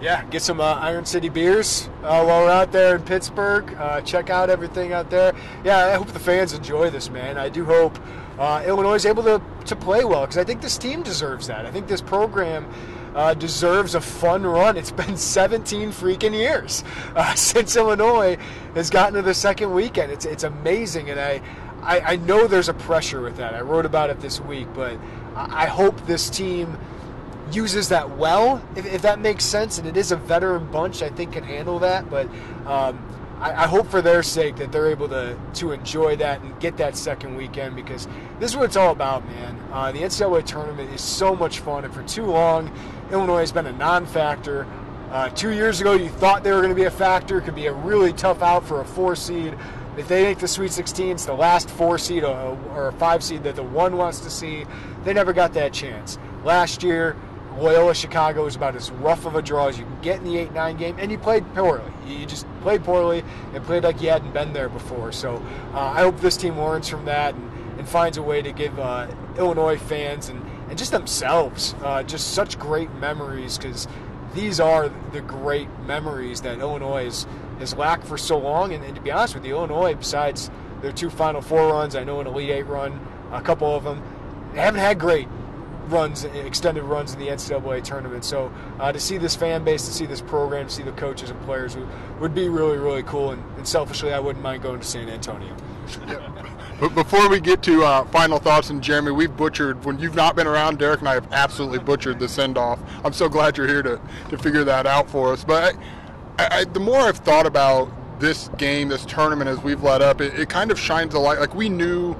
[0.00, 3.72] Yeah, get some uh, Iron City beers uh, while we're out there in Pittsburgh.
[3.74, 5.34] Uh, check out everything out there.
[5.64, 7.38] Yeah, I hope the fans enjoy this, man.
[7.38, 7.98] I do hope
[8.38, 11.64] uh, Illinois is able to, to play well because I think this team deserves that.
[11.64, 12.70] I think this program
[13.14, 14.76] uh, deserves a fun run.
[14.76, 16.84] It's been 17 freaking years
[17.14, 18.36] uh, since Illinois
[18.74, 20.12] has gotten to the second weekend.
[20.12, 21.40] It's, it's amazing, and I,
[21.80, 23.54] I, I know there's a pressure with that.
[23.54, 24.98] I wrote about it this week, but
[25.34, 26.76] I hope this team
[27.52, 29.78] uses that well, if, if that makes sense.
[29.78, 32.10] And it is a veteran bunch, I think, can handle that.
[32.10, 32.26] But
[32.66, 32.98] um,
[33.38, 36.76] I, I, hope for their sake that they're able to to enjoy that and get
[36.78, 38.08] that second weekend because
[38.40, 39.60] this is what it's all about, man.
[39.72, 42.72] Uh, the NCAA tournament is so much fun, and for too long,
[43.12, 44.66] Illinois has been a non-factor.
[45.10, 47.40] Uh, two years ago, you thought they were going to be a factor.
[47.40, 49.56] Could be a really tough out for a four seed.
[49.96, 53.22] If they make the Sweet 16, it's the last four seed uh, or a five
[53.22, 54.66] seed that the one wants to see.
[55.04, 56.18] They never got that chance.
[56.44, 57.16] Last year,
[57.58, 60.38] Loyola Chicago was about as rough of a draw as you can get in the
[60.38, 61.90] 8 9 game, and you played poorly.
[62.06, 65.10] You just played poorly and played like you hadn't been there before.
[65.12, 65.42] So
[65.72, 68.78] uh, I hope this team learns from that and, and finds a way to give
[68.78, 73.88] uh, Illinois fans and, and just themselves uh, just such great memories because
[74.34, 77.26] these are the great memories that Illinois has,
[77.58, 78.74] has lacked for so long.
[78.74, 80.50] And, and to be honest with you, Illinois, besides
[80.82, 83.00] their two Final Four runs, I know an Elite Eight run,
[83.32, 84.02] a couple of them,
[84.52, 85.28] they haven't had great
[85.88, 88.24] runs, extended runs in the NCAA tournament.
[88.24, 91.30] So uh, to see this fan base, to see this program, to see the coaches
[91.30, 91.88] and players would,
[92.20, 93.32] would be really, really cool.
[93.32, 95.54] And, and selfishly, I wouldn't mind going to San Antonio.
[96.78, 100.36] But before we get to uh, final thoughts, and Jeremy, we've butchered when you've not
[100.36, 100.78] been around.
[100.78, 102.78] Derek and I have absolutely butchered the send off.
[103.02, 105.42] I'm so glad you're here to, to figure that out for us.
[105.42, 105.74] But
[106.38, 110.20] I, I, the more I've thought about this game, this tournament, as we've led up,
[110.20, 111.38] it, it kind of shines a light.
[111.38, 112.14] Like we knew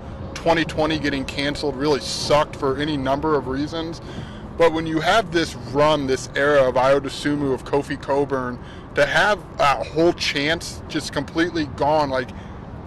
[0.46, 4.00] 2020 getting canceled really sucked for any number of reasons.
[4.56, 8.56] But when you have this run, this era of Ayo Dosunmu, of Kofi Cockburn,
[8.94, 12.28] to have a whole chance just completely gone, like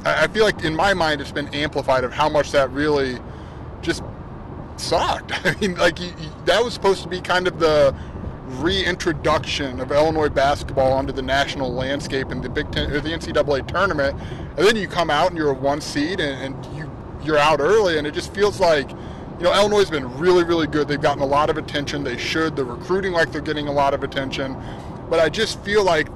[0.05, 3.19] I feel like in my mind it's been amplified of how much that really
[3.81, 4.03] just
[4.77, 5.33] sucked.
[5.45, 5.97] I mean, like
[6.45, 7.93] that was supposed to be kind of the
[8.61, 13.67] reintroduction of Illinois basketball onto the national landscape in the Big Ten or the NCAA
[13.67, 14.17] tournament,
[14.55, 16.88] and then you come out and you're a one seed and, and you
[17.23, 20.67] you're out early, and it just feels like you know Illinois has been really really
[20.67, 20.87] good.
[20.87, 22.03] They've gotten a lot of attention.
[22.03, 22.55] They should.
[22.55, 24.55] They're recruiting like they're getting a lot of attention,
[25.09, 26.07] but I just feel like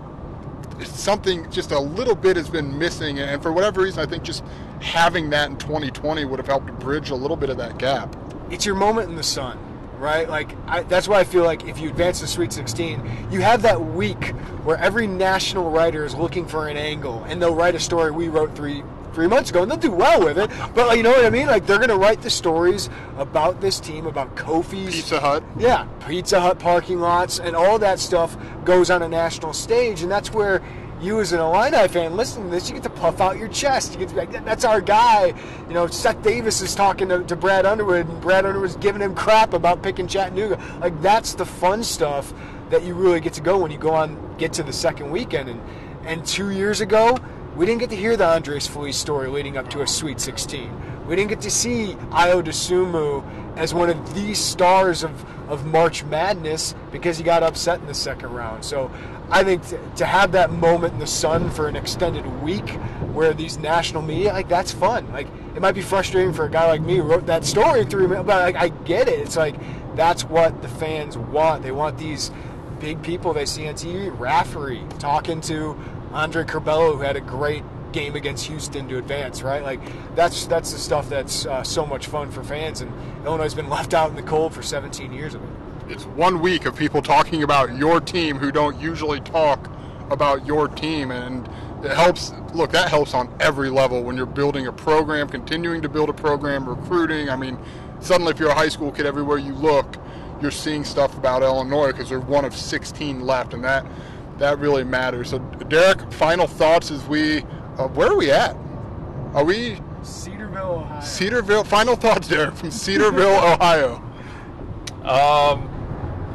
[0.83, 4.43] something just a little bit has been missing and for whatever reason i think just
[4.81, 8.15] having that in 2020 would have helped bridge a little bit of that gap
[8.49, 9.57] it's your moment in the sun
[9.99, 13.41] right like I, that's why i feel like if you advance to sweet 16 you
[13.41, 14.29] have that week
[14.63, 18.27] where every national writer is looking for an angle and they'll write a story we
[18.27, 18.83] wrote three
[19.13, 20.49] three months ago, and they'll do well with it.
[20.73, 21.47] But like, you know what I mean?
[21.47, 25.43] Like they're gonna write the stories about this team, about Kofi's Pizza Hut.
[25.57, 28.35] Yeah, Pizza Hut parking lots, and all that stuff
[28.65, 30.61] goes on a national stage, and that's where
[31.03, 33.91] you as an Illini fan listening to this, you get to puff out your chest.
[33.91, 35.33] You get to be like, that's our guy.
[35.67, 39.13] You know, Seth Davis is talking to, to Brad Underwood, and Brad Underwood's giving him
[39.13, 40.61] crap about picking Chattanooga.
[40.79, 42.33] Like that's the fun stuff
[42.69, 45.49] that you really get to go when you go on get to the second weekend.
[45.49, 45.61] And
[46.05, 47.17] and two years ago,
[47.55, 51.05] we didn't get to hear the Andres Feliz story leading up to a Sweet 16.
[51.07, 56.03] We didn't get to see Ayo Dosunmu as one of the stars of, of March
[56.05, 58.65] Madness because he got upset in the second round.
[58.65, 58.89] So
[59.29, 62.67] I think to, to have that moment in the sun for an extended week
[63.13, 65.11] where these national media, like that's fun.
[65.11, 68.07] Like it might be frustrating for a guy like me who wrote that story three
[68.07, 69.19] minutes, but like, I get it.
[69.19, 69.55] It's like
[69.95, 71.61] that's what the fans want.
[71.61, 72.31] They want these
[72.79, 75.77] big people they see on TV, Raftery talking to
[76.13, 79.63] Andre Curbelo, who had a great game against Houston to advance, right?
[79.63, 79.79] Like
[80.15, 82.91] that's that's the stuff that's uh, so much fun for fans, and
[83.25, 85.49] Illinois has been left out in the cold for 17 years of it.
[85.89, 89.69] It's one week of people talking about your team who don't usually talk
[90.09, 91.47] about your team, and
[91.83, 92.33] it helps.
[92.53, 96.13] Look, that helps on every level when you're building a program, continuing to build a
[96.13, 97.29] program, recruiting.
[97.29, 97.57] I mean,
[97.99, 99.97] suddenly if you're a high school kid, everywhere you look,
[100.41, 103.85] you're seeing stuff about Illinois because they're one of 16 left, and that
[104.43, 105.29] that really matters.
[105.29, 107.43] So, Derek, final thoughts as we,
[107.77, 108.57] uh, where are we at?
[109.33, 109.79] Are we?
[110.03, 111.01] Cedarville, Ohio.
[111.01, 111.63] Cedarville.
[111.63, 114.03] Final thoughts, Derek, from Cedarville, Ohio.
[115.03, 115.69] Um,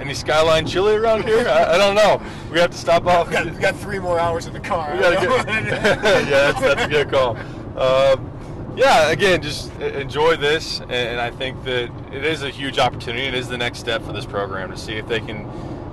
[0.00, 1.46] any skyline chili around here?
[1.46, 2.22] I, I, don't know.
[2.50, 3.28] We have to stop off.
[3.28, 4.94] We got, we got three more hours in the car.
[4.94, 7.36] We gotta get, yeah, that's, that's a good call.
[7.76, 8.32] Um,
[8.74, 13.26] yeah, again, just enjoy this, and I think that it is a huge opportunity.
[13.26, 15.46] It is the next step for this program to see if they can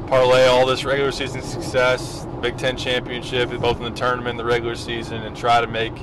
[0.08, 4.46] parlay all this regular season success, Big Ten championship, both in the tournament and the
[4.46, 5.94] regular season, and try to make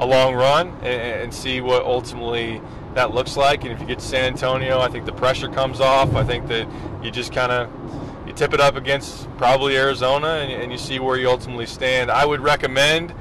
[0.00, 2.60] a long run and, and, see what ultimately
[2.94, 3.62] that looks like.
[3.62, 6.14] And if you get to San Antonio, I think the pressure comes off.
[6.16, 6.68] I think that
[7.02, 7.70] you just kind of
[8.26, 12.10] you tip it up against probably Arizona, and, and you see where you ultimately stand.
[12.10, 13.14] I would recommend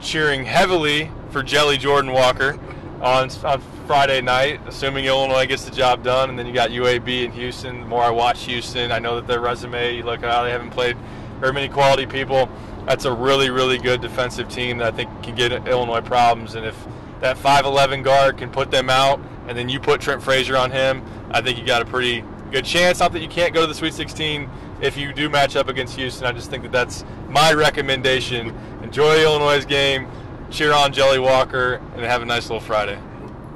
[0.00, 2.58] cheering heavily for Jelly Jordan Walker
[3.00, 7.24] on on Friday night, assuming Illinois gets the job done, and then you got UAB
[7.24, 7.80] in Houston.
[7.80, 10.50] The more I watch Houston, I know that their resume, you look at how they
[10.50, 10.96] haven't played
[11.40, 12.48] very many quality people.
[12.86, 16.54] That's a really, really good defensive team that I think can get Illinois problems.
[16.54, 16.86] And if
[17.20, 21.04] that 5'11 guard can put them out, and then you put Trent Frazier on him,
[21.30, 23.00] I think you got a pretty good chance.
[23.00, 24.48] Not that you can't go to the Sweet 16
[24.80, 26.26] if you do match up against Houston.
[26.26, 28.54] I just think that that's my recommendation.
[28.82, 30.08] Enjoy Illinois' game,
[30.50, 32.98] cheer on Jelly Walker, and have a nice little Friday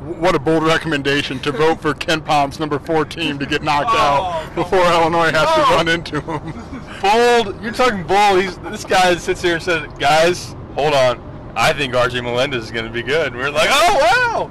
[0.01, 3.99] what a bold recommendation to vote for KenPom's number four team to get knocked oh,
[3.99, 5.57] out before Illinois has oh.
[5.57, 6.53] to run into him.
[7.03, 8.41] Bold, you're talking bold.
[8.41, 11.53] He's this guy sits here and says, "Guys, hold on.
[11.55, 14.49] I think RJ Melendez is going to be good." We're like, "Oh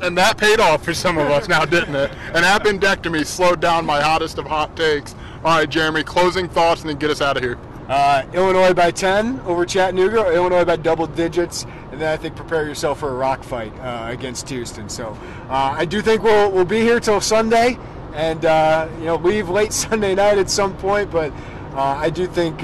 [0.00, 2.10] And that paid off for some of us now, didn't it?
[2.34, 5.14] And appendectomy slowed down my hottest of hot takes.
[5.44, 7.58] All right, Jeremy, closing thoughts and then get us out of here.
[7.88, 12.66] Uh, Illinois by 10 over Chattanooga, Illinois by double digits, and then I think prepare
[12.66, 14.88] yourself for a rock fight uh, against Houston.
[14.88, 15.18] So
[15.48, 17.78] uh, I do think we'll, we'll be here till Sunday
[18.14, 21.32] and uh, you know leave late Sunday night at some point, but
[21.74, 22.62] uh, I do think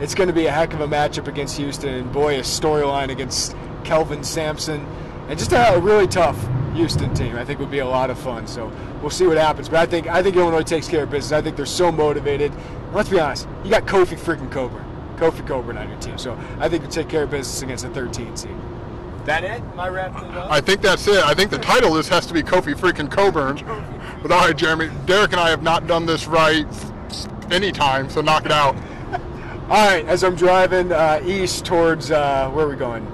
[0.00, 3.10] it's going to be a heck of a matchup against Houston, and boy, a storyline
[3.10, 4.84] against Kelvin Sampson,
[5.28, 6.36] and just a really tough
[6.74, 7.36] Houston team.
[7.36, 8.46] I think would be a lot of fun.
[8.46, 9.68] So we'll see what happens.
[9.68, 11.32] But I think I think Illinois takes care of business.
[11.32, 12.52] I think they're so motivated.
[12.92, 14.84] Let's be honest, you got Kofi freaking Cockburn,
[15.16, 16.18] Kofi Cockburn on your team.
[16.18, 18.50] So I think you take care of business against a 13 seed.
[19.24, 19.62] That it?
[19.62, 20.50] Am I wrapping it up?
[20.50, 21.22] I think that's it.
[21.24, 23.56] I think the title of this has to be Kofi freaking Cockburn.
[24.20, 26.66] But all right, Jeremy, Derek and I have not done this right
[27.50, 28.74] any time, so knock it out.
[29.68, 33.06] All right, as I'm driving uh, east towards uh, where are we going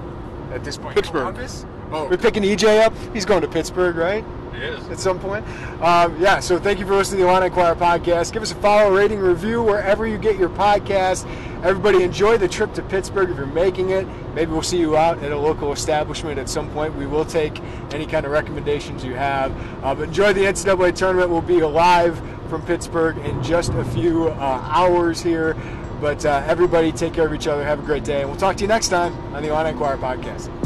[0.51, 0.95] at this point?
[0.95, 1.33] Pittsburgh.
[1.33, 1.65] Columbus?
[1.91, 2.07] Oh.
[2.07, 2.93] We're picking EJ up.
[3.13, 4.23] He's going to Pittsburgh, right?
[4.53, 4.89] It is.
[4.89, 5.45] At some point.
[5.81, 8.33] Um, yeah, so thank you for listening to the Illini Inquirer podcast.
[8.33, 11.25] Give us a follow, rating, review wherever you get your podcast.
[11.63, 14.07] Everybody enjoy the trip to Pittsburgh if you're making it.
[14.33, 16.95] Maybe we'll see you out at a local establishment at some point.
[16.95, 17.59] We will take
[17.91, 19.51] any kind of recommendations you have.
[19.83, 21.29] Uh, but enjoy the NCAA tournament.
[21.29, 25.55] We'll be live from Pittsburgh in just a few uh, hours here.
[26.01, 27.63] But uh, everybody take care of each other.
[27.63, 28.21] Have a great day.
[28.21, 30.58] And we'll talk to you next time on the Illini Inquirer podcast.